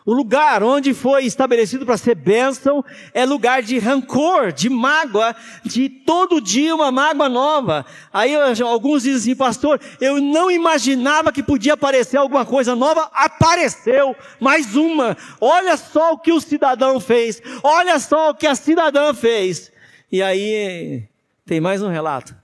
O 0.07 0.13
lugar 0.13 0.63
onde 0.63 0.93
foi 0.93 1.25
estabelecido 1.25 1.87
para 1.87 1.97
ser 1.97 2.15
bênção 2.15 2.85
é 3.15 3.25
lugar 3.25 3.63
de 3.63 3.79
rancor, 3.79 4.53
de 4.53 4.69
mágoa, 4.69 5.35
de 5.65 5.89
todo 5.89 6.43
dia 6.43 6.75
uma 6.75 6.93
mágoa 6.93 7.27
nova. 7.27 7.87
Aí 8.13 8.35
alguns 8.61 9.05
dizem 9.05 9.33
assim, 9.33 9.35
pastor, 9.35 9.81
eu 10.03 10.21
não 10.21 10.51
imaginava 10.51 11.33
que 11.33 11.43
podia 11.43 11.73
aparecer 11.73 12.19
alguma 12.19 12.45
coisa 12.45 12.77
nova, 12.77 13.11
apareceu, 13.15 14.15
mais 14.39 14.77
uma. 14.77 15.17
Olha 15.41 15.75
só 15.79 16.13
o 16.13 16.19
que 16.19 16.33
o 16.33 16.41
cidadão 16.41 17.01
fez, 17.01 17.41
olha 17.63 17.99
só 17.99 18.31
o 18.31 18.35
que 18.35 18.47
a 18.47 18.55
cidadã 18.55 19.15
fez. 19.15 19.73
E 20.13 20.23
aí 20.23 21.09
tem 21.47 21.63
mais 21.63 21.81
um 21.81 21.89
relato. 21.89 22.37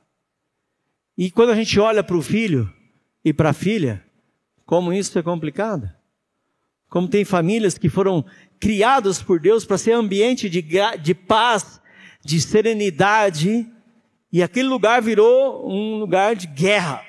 E 1.17 1.31
quando 1.31 1.51
a 1.51 1.55
gente 1.55 1.79
olha 1.79 2.03
para 2.03 2.17
o 2.17 2.23
filho 2.23 2.73
e 3.23 3.35
para 3.35 3.51
a 3.51 3.53
filha, 3.53 4.03
como 4.65 4.95
isso 4.95 5.19
é 5.19 5.23
complicado. 5.23 5.99
Como 6.91 7.09
tem 7.09 7.24
famílias 7.24 7.78
que 7.78 7.88
foram 7.88 8.24
criadas 8.59 9.22
por 9.22 9.41
Deus 9.41 9.64
para 9.64 9.78
ser 9.78 9.93
ambiente 9.93 10.51
de, 10.51 10.61
de 11.01 11.14
paz, 11.14 11.80
de 12.22 12.38
serenidade, 12.41 13.66
e 14.32 14.43
aquele 14.43 14.68
lugar 14.68 15.01
virou 15.01 15.66
um 15.68 15.99
lugar 15.99 16.36
de 16.36 16.47
guerra. 16.47 17.03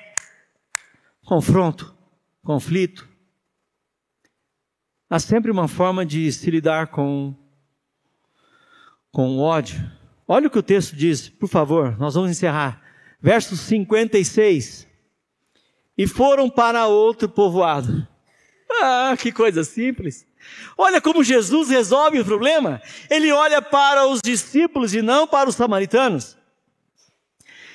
confronto, 1.24 1.94
conflito. 2.42 3.08
Há 5.10 5.18
sempre 5.18 5.50
uma 5.50 5.68
forma 5.68 6.06
de 6.06 6.32
se 6.32 6.50
lidar 6.50 6.86
com, 6.86 7.34
com 9.10 9.36
o 9.36 9.40
ódio. 9.40 9.78
Olha 10.26 10.46
o 10.46 10.50
que 10.50 10.58
o 10.58 10.62
texto 10.62 10.96
diz, 10.96 11.28
por 11.28 11.48
favor, 11.48 11.98
nós 11.98 12.14
vamos 12.14 12.30
encerrar. 12.30 12.82
Verso 13.20 13.56
56. 13.56 14.88
E 15.98 16.06
foram 16.06 16.48
para 16.48 16.86
outro 16.86 17.28
povoado. 17.28 18.08
Ah, 18.80 19.16
que 19.18 19.30
coisa 19.30 19.64
simples. 19.64 20.26
Olha 20.76 21.00
como 21.00 21.22
Jesus 21.22 21.68
resolve 21.68 22.20
o 22.20 22.24
problema. 22.24 22.80
Ele 23.10 23.30
olha 23.30 23.60
para 23.60 24.06
os 24.06 24.20
discípulos 24.22 24.94
e 24.94 25.02
não 25.02 25.26
para 25.26 25.48
os 25.48 25.56
samaritanos. 25.56 26.36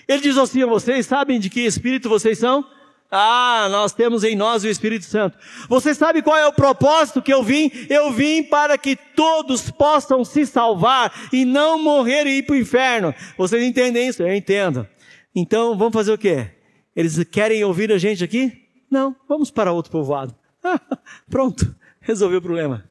Ele 0.07 0.21
diz 0.21 0.37
assim: 0.37 0.65
vocês 0.65 1.05
sabem 1.05 1.39
de 1.39 1.49
que 1.49 1.61
espírito 1.61 2.09
vocês 2.09 2.37
são? 2.39 2.65
Ah, 3.09 3.67
nós 3.71 3.93
temos 3.93 4.23
em 4.25 4.35
nós 4.35 4.65
o 4.65 4.67
Espírito 4.67 5.05
Santo. 5.05 5.37
Você 5.69 5.95
sabe 5.95 6.21
qual 6.21 6.35
é 6.35 6.45
o 6.45 6.51
propósito 6.51 7.21
que 7.21 7.33
eu 7.33 7.41
vim? 7.41 7.71
Eu 7.89 8.11
vim 8.11 8.43
para 8.43 8.77
que 8.77 8.97
todos 8.97 9.71
possam 9.71 10.25
se 10.25 10.45
salvar 10.45 11.29
e 11.31 11.45
não 11.45 11.81
morrer 11.81 12.27
e 12.27 12.39
ir 12.39 12.43
para 12.43 12.55
o 12.55 12.59
inferno. 12.59 13.15
Vocês 13.37 13.63
entendem 13.63 14.09
isso? 14.09 14.21
Eu 14.21 14.35
entendo. 14.35 14.85
Então, 15.33 15.77
vamos 15.77 15.93
fazer 15.93 16.11
o 16.11 16.17
quê? 16.17 16.51
Eles 16.93 17.23
querem 17.25 17.63
ouvir 17.63 17.91
a 17.93 17.97
gente 17.97 18.23
aqui? 18.25 18.51
Não, 18.91 19.15
vamos 19.27 19.51
para 19.51 19.71
outro 19.71 19.91
povoado. 19.91 20.36
Pronto, 21.29 21.75
resolveu 21.99 22.39
o 22.39 22.41
problema. 22.41 22.89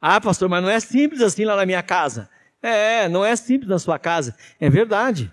Ah, 0.00 0.20
pastor, 0.20 0.48
mas 0.48 0.62
não 0.62 0.70
é 0.70 0.80
simples 0.80 1.20
assim 1.20 1.44
lá 1.44 1.54
na 1.54 1.66
minha 1.66 1.82
casa. 1.82 2.30
É, 2.62 3.08
não 3.08 3.24
é 3.24 3.34
simples 3.36 3.68
na 3.68 3.78
sua 3.78 3.98
casa. 3.98 4.34
É 4.58 4.68
verdade. 4.70 5.32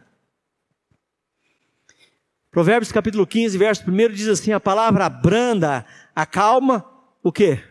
Provérbios 2.52 2.92
capítulo 2.92 3.28
15, 3.28 3.58
verso 3.58 3.84
1 3.90 4.10
diz 4.10 4.28
assim: 4.28 4.52
a 4.52 4.60
palavra 4.60 5.08
branda 5.10 5.86
acalma 6.16 6.86
o 7.22 7.32
quê? 7.32 7.64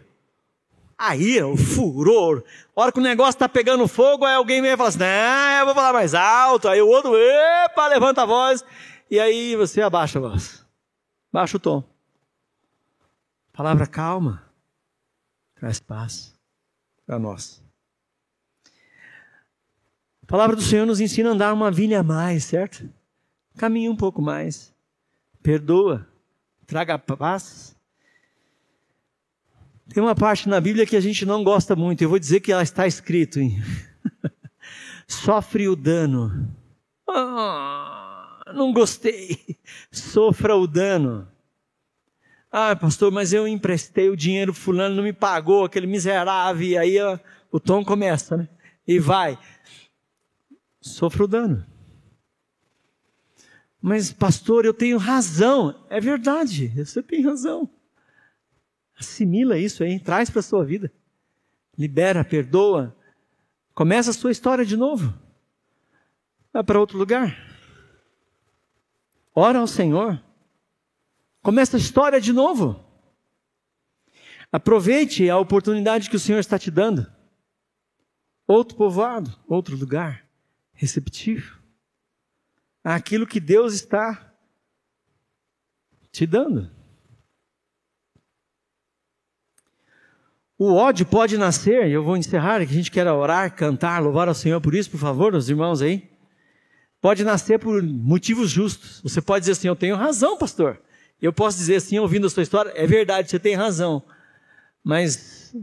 A 0.96 1.16
ira, 1.16 1.46
o 1.46 1.56
furor. 1.56 2.44
A 2.74 2.80
hora 2.80 2.92
que 2.92 2.98
o 2.98 3.02
negócio 3.02 3.30
está 3.30 3.48
pegando 3.48 3.88
fogo, 3.88 4.24
aí 4.24 4.34
alguém 4.34 4.62
vem 4.62 4.72
e 4.72 4.76
fala 4.76 4.88
assim: 4.88 4.98
não, 4.98 5.58
eu 5.58 5.66
vou 5.66 5.74
falar 5.74 5.92
mais 5.92 6.14
alto. 6.14 6.68
Aí 6.68 6.80
o 6.80 6.88
outro, 6.88 7.16
epa, 7.16 7.88
levanta 7.88 8.22
a 8.22 8.26
voz. 8.26 8.64
E 9.10 9.18
aí 9.20 9.56
você 9.56 9.82
abaixa 9.82 10.18
a 10.18 10.22
voz. 10.22 10.64
Baixa 11.32 11.56
o 11.56 11.60
tom. 11.60 11.95
Palavra 13.56 13.86
calma 13.86 14.42
traz 15.54 15.80
paz 15.80 16.34
para 17.06 17.18
nós. 17.18 17.62
A 20.22 20.26
palavra 20.26 20.54
do 20.54 20.60
Senhor 20.60 20.84
nos 20.84 21.00
ensina 21.00 21.30
a 21.30 21.32
andar 21.32 21.54
uma 21.54 21.70
vilha 21.70 22.00
a 22.00 22.02
mais, 22.02 22.44
certo? 22.44 22.86
Caminhe 23.56 23.88
um 23.88 23.96
pouco 23.96 24.20
mais 24.20 24.74
perdoa, 25.42 26.06
traga 26.66 26.98
paz. 26.98 27.74
Tem 29.88 30.02
uma 30.02 30.14
parte 30.14 30.50
na 30.50 30.60
Bíblia 30.60 30.84
que 30.84 30.96
a 30.96 31.00
gente 31.00 31.24
não 31.24 31.42
gosta 31.42 31.74
muito, 31.74 32.02
eu 32.02 32.10
vou 32.10 32.18
dizer 32.18 32.40
que 32.40 32.52
ela 32.52 32.62
está 32.62 32.86
escrito 32.86 33.40
em 33.40 33.56
sofre 35.08 35.66
o 35.66 35.74
dano. 35.74 36.54
Ah, 37.08 38.42
não 38.54 38.70
gostei. 38.70 39.56
Sofra 39.90 40.54
o 40.54 40.66
dano. 40.66 41.26
Ah, 42.58 42.74
pastor, 42.74 43.12
mas 43.12 43.34
eu 43.34 43.46
emprestei 43.46 44.08
o 44.08 44.16
dinheiro, 44.16 44.54
fulano 44.54 44.96
não 44.96 45.02
me 45.02 45.12
pagou, 45.12 45.66
aquele 45.66 45.86
miserável, 45.86 46.66
e 46.66 46.78
aí 46.78 46.98
ó, 46.98 47.18
o 47.52 47.60
tom 47.60 47.84
começa, 47.84 48.34
né? 48.34 48.48
E 48.88 48.98
vai. 48.98 49.38
Sofra 50.80 51.24
o 51.24 51.28
dano. 51.28 51.66
Mas, 53.78 54.10
pastor, 54.10 54.64
eu 54.64 54.72
tenho 54.72 54.96
razão. 54.96 55.84
É 55.90 56.00
verdade, 56.00 56.68
você 56.82 57.02
tem 57.02 57.22
razão. 57.22 57.68
Assimila 58.98 59.58
isso 59.58 59.84
aí, 59.84 60.00
traz 60.00 60.30
para 60.30 60.40
a 60.40 60.42
sua 60.42 60.64
vida. 60.64 60.90
Libera, 61.76 62.24
perdoa. 62.24 62.96
Começa 63.74 64.12
a 64.12 64.14
sua 64.14 64.32
história 64.32 64.64
de 64.64 64.78
novo. 64.78 65.12
Vai 66.54 66.64
para 66.64 66.80
outro 66.80 66.96
lugar. 66.96 67.36
Ora 69.34 69.58
ao 69.58 69.66
Senhor. 69.66 70.24
Começa 71.46 71.76
a 71.76 71.78
história 71.78 72.20
de 72.20 72.32
novo. 72.32 72.84
Aproveite 74.50 75.30
a 75.30 75.38
oportunidade 75.38 76.10
que 76.10 76.16
o 76.16 76.18
Senhor 76.18 76.40
está 76.40 76.58
te 76.58 76.72
dando. 76.72 77.06
Outro 78.48 78.76
povoado, 78.76 79.32
outro 79.46 79.76
lugar, 79.76 80.26
receptivo 80.72 81.56
aquilo 82.82 83.28
que 83.28 83.38
Deus 83.38 83.74
está 83.74 84.34
te 86.10 86.26
dando. 86.26 86.68
O 90.58 90.74
ódio 90.74 91.06
pode 91.06 91.38
nascer, 91.38 91.88
eu 91.88 92.02
vou 92.02 92.16
encerrar, 92.16 92.58
que 92.66 92.72
a 92.72 92.76
gente 92.76 92.90
quer 92.90 93.06
orar, 93.06 93.54
cantar, 93.54 94.02
louvar 94.02 94.26
ao 94.26 94.34
Senhor 94.34 94.60
por 94.60 94.74
isso, 94.74 94.90
por 94.90 94.98
favor, 94.98 95.32
os 95.32 95.48
irmãos 95.48 95.80
aí. 95.80 96.10
Pode 97.00 97.22
nascer 97.22 97.60
por 97.60 97.80
motivos 97.84 98.50
justos. 98.50 99.00
Você 99.00 99.22
pode 99.22 99.42
dizer 99.42 99.52
assim: 99.52 99.68
Eu 99.68 99.76
tenho 99.76 99.94
razão, 99.94 100.36
pastor. 100.36 100.82
Eu 101.20 101.32
posso 101.32 101.58
dizer 101.58 101.76
assim, 101.76 101.98
ouvindo 101.98 102.26
a 102.26 102.30
sua 102.30 102.42
história: 102.42 102.72
É 102.74 102.86
verdade, 102.86 103.30
você 103.30 103.38
tem 103.38 103.54
razão. 103.54 104.02
Mas 104.82 105.54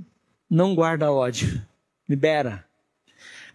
não 0.50 0.76
guarda 0.76 1.12
ódio. 1.12 1.62
Libera. 2.08 2.66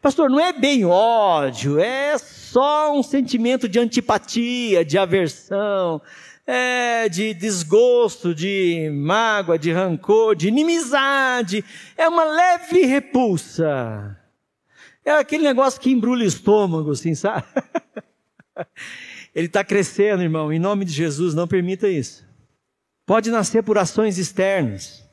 Pastor, 0.01 0.31
não 0.31 0.39
é 0.39 0.53
bem 0.53 0.85
ódio, 0.85 1.79
é 1.79 2.17
só 2.19 2.97
um 2.97 3.03
sentimento 3.03 3.69
de 3.69 3.81
antipatia, 3.81 4.85
de 4.85 4.97
aversão, 4.97 6.01
é, 6.47 7.09
de 7.09 7.35
desgosto, 7.35 8.33
de 8.33 8.91
mágoa, 8.91 9.59
de 9.59 9.73
rancor, 9.73 10.37
de 10.37 10.49
inimizade. 10.49 11.65
É 11.97 12.09
uma 12.09 12.25
leve 12.25 12.87
repulsa. 12.87 14.17
É 15.05 15.13
aquele 15.13 15.43
negócio 15.43 15.81
que 15.81 15.91
embrulha 15.91 16.25
o 16.25 16.29
estômago, 16.29 16.93
assim, 16.93 17.15
sabe? 17.15 17.45
Ele 19.39 19.47
está 19.47 19.63
crescendo, 19.63 20.21
irmão. 20.21 20.53
Em 20.53 20.59
nome 20.59 20.85
de 20.85 20.91
Jesus, 20.91 21.33
não 21.33 21.47
permita 21.47 21.89
isso. 21.89 22.27
Pode 23.07 23.31
nascer 23.31 23.63
por 23.63 23.79
ações 23.79 24.19
externas. 24.19 25.09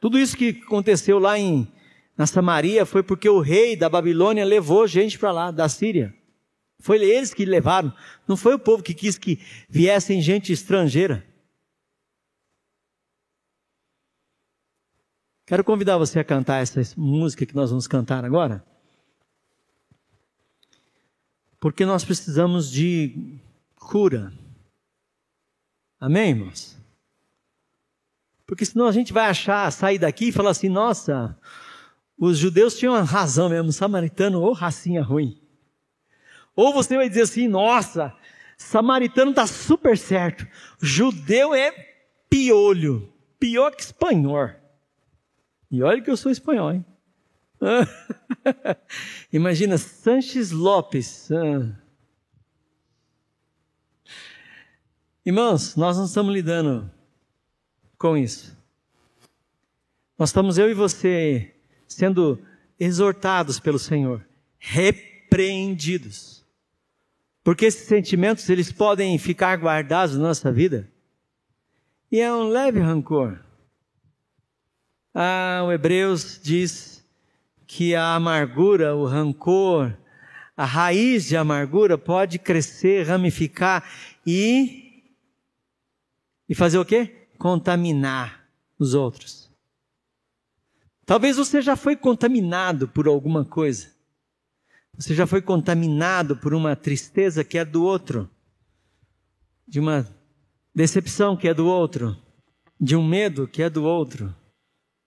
Tudo 0.00 0.18
isso 0.18 0.36
que 0.36 0.60
aconteceu 0.66 1.20
lá 1.20 1.38
em 1.38 1.72
na 2.16 2.26
Samaria 2.26 2.84
foi 2.84 3.00
porque 3.00 3.28
o 3.28 3.38
rei 3.38 3.76
da 3.76 3.88
Babilônia 3.88 4.44
levou 4.44 4.88
gente 4.88 5.16
para 5.16 5.30
lá, 5.30 5.50
da 5.52 5.68
Síria. 5.68 6.12
Foi 6.80 7.00
eles 7.00 7.32
que 7.32 7.44
levaram. 7.44 7.94
Não 8.26 8.36
foi 8.36 8.54
o 8.54 8.58
povo 8.58 8.82
que 8.82 8.92
quis 8.92 9.16
que 9.16 9.38
viessem 9.68 10.20
gente 10.20 10.52
estrangeira. 10.52 11.24
Quero 15.46 15.62
convidar 15.62 15.96
você 15.96 16.18
a 16.18 16.24
cantar 16.24 16.60
essa 16.60 16.80
música 16.96 17.46
que 17.46 17.54
nós 17.54 17.70
vamos 17.70 17.86
cantar 17.86 18.24
agora. 18.24 18.66
Porque 21.60 21.84
nós 21.84 22.04
precisamos 22.04 22.70
de 22.70 23.38
cura. 23.76 24.32
Amém, 26.00 26.30
irmãos? 26.30 26.78
Porque 28.46 28.64
senão 28.64 28.86
a 28.86 28.92
gente 28.92 29.12
vai 29.12 29.28
achar, 29.28 29.70
sair 29.70 29.98
daqui 29.98 30.28
e 30.28 30.32
falar 30.32 30.50
assim: 30.50 30.68
nossa, 30.68 31.36
os 32.18 32.38
judeus 32.38 32.76
tinham 32.76 33.00
razão 33.04 33.48
mesmo, 33.48 33.72
samaritano 33.72 34.40
ou 34.40 34.52
racinha 34.52 35.02
ruim. 35.02 35.40
Ou 36.56 36.72
você 36.72 36.96
vai 36.96 37.08
dizer 37.08 37.22
assim, 37.22 37.46
nossa, 37.46 38.12
samaritano 38.56 39.30
está 39.30 39.46
super 39.46 39.96
certo. 39.96 40.44
Judeu 40.82 41.54
é 41.54 41.70
piolho, 42.28 43.12
pior 43.38 43.70
que 43.70 43.82
espanhol. 43.82 44.50
E 45.70 45.82
olha 45.82 46.02
que 46.02 46.10
eu 46.10 46.16
sou 46.16 46.32
espanhol, 46.32 46.72
hein? 46.72 46.84
Imagina 49.32 49.78
Sanches 49.78 50.50
Lopes. 50.50 51.30
Ah. 51.32 51.74
Irmãos, 55.24 55.76
nós 55.76 55.96
não 55.96 56.06
estamos 56.06 56.32
lidando 56.32 56.90
com 57.98 58.16
isso. 58.16 58.56
Nós 60.18 60.30
estamos 60.30 60.58
eu 60.58 60.70
e 60.70 60.74
você 60.74 61.54
sendo 61.86 62.40
exortados 62.78 63.60
pelo 63.60 63.78
Senhor, 63.78 64.26
repreendidos. 64.58 66.44
Porque 67.42 67.66
esses 67.66 67.86
sentimentos 67.86 68.48
eles 68.48 68.70
podem 68.72 69.18
ficar 69.18 69.56
guardados 69.58 70.16
na 70.16 70.28
nossa 70.28 70.52
vida. 70.52 70.90
E 72.10 72.20
é 72.20 72.32
um 72.32 72.48
leve 72.48 72.80
rancor. 72.80 73.38
Ah, 75.14 75.62
o 75.66 75.72
Hebreus 75.72 76.40
diz 76.42 76.97
que 77.68 77.94
a 77.94 78.14
amargura, 78.14 78.96
o 78.96 79.04
rancor, 79.04 79.94
a 80.56 80.64
raiz 80.64 81.26
de 81.26 81.36
amargura 81.36 81.98
pode 81.98 82.38
crescer, 82.38 83.06
ramificar 83.06 83.84
e 84.26 85.04
e 86.48 86.54
fazer 86.54 86.78
o 86.78 86.84
quê? 86.84 87.28
Contaminar 87.36 88.48
os 88.78 88.94
outros. 88.94 89.52
Talvez 91.04 91.36
você 91.36 91.60
já 91.60 91.76
foi 91.76 91.94
contaminado 91.94 92.88
por 92.88 93.06
alguma 93.06 93.44
coisa. 93.44 93.90
Você 94.96 95.14
já 95.14 95.26
foi 95.26 95.42
contaminado 95.42 96.38
por 96.38 96.54
uma 96.54 96.74
tristeza 96.74 97.44
que 97.44 97.58
é 97.58 97.66
do 97.66 97.84
outro, 97.84 98.30
de 99.66 99.78
uma 99.78 100.08
decepção 100.74 101.36
que 101.36 101.46
é 101.46 101.52
do 101.52 101.66
outro, 101.66 102.16
de 102.80 102.96
um 102.96 103.06
medo 103.06 103.46
que 103.46 103.62
é 103.62 103.68
do 103.68 103.84
outro, 103.84 104.34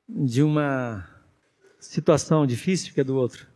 de 0.07 0.43
uma 0.43 1.10
situação 1.81 2.45
difícil 2.45 2.93
que 2.93 3.01
é 3.01 3.03
do 3.03 3.15
outro. 3.15 3.50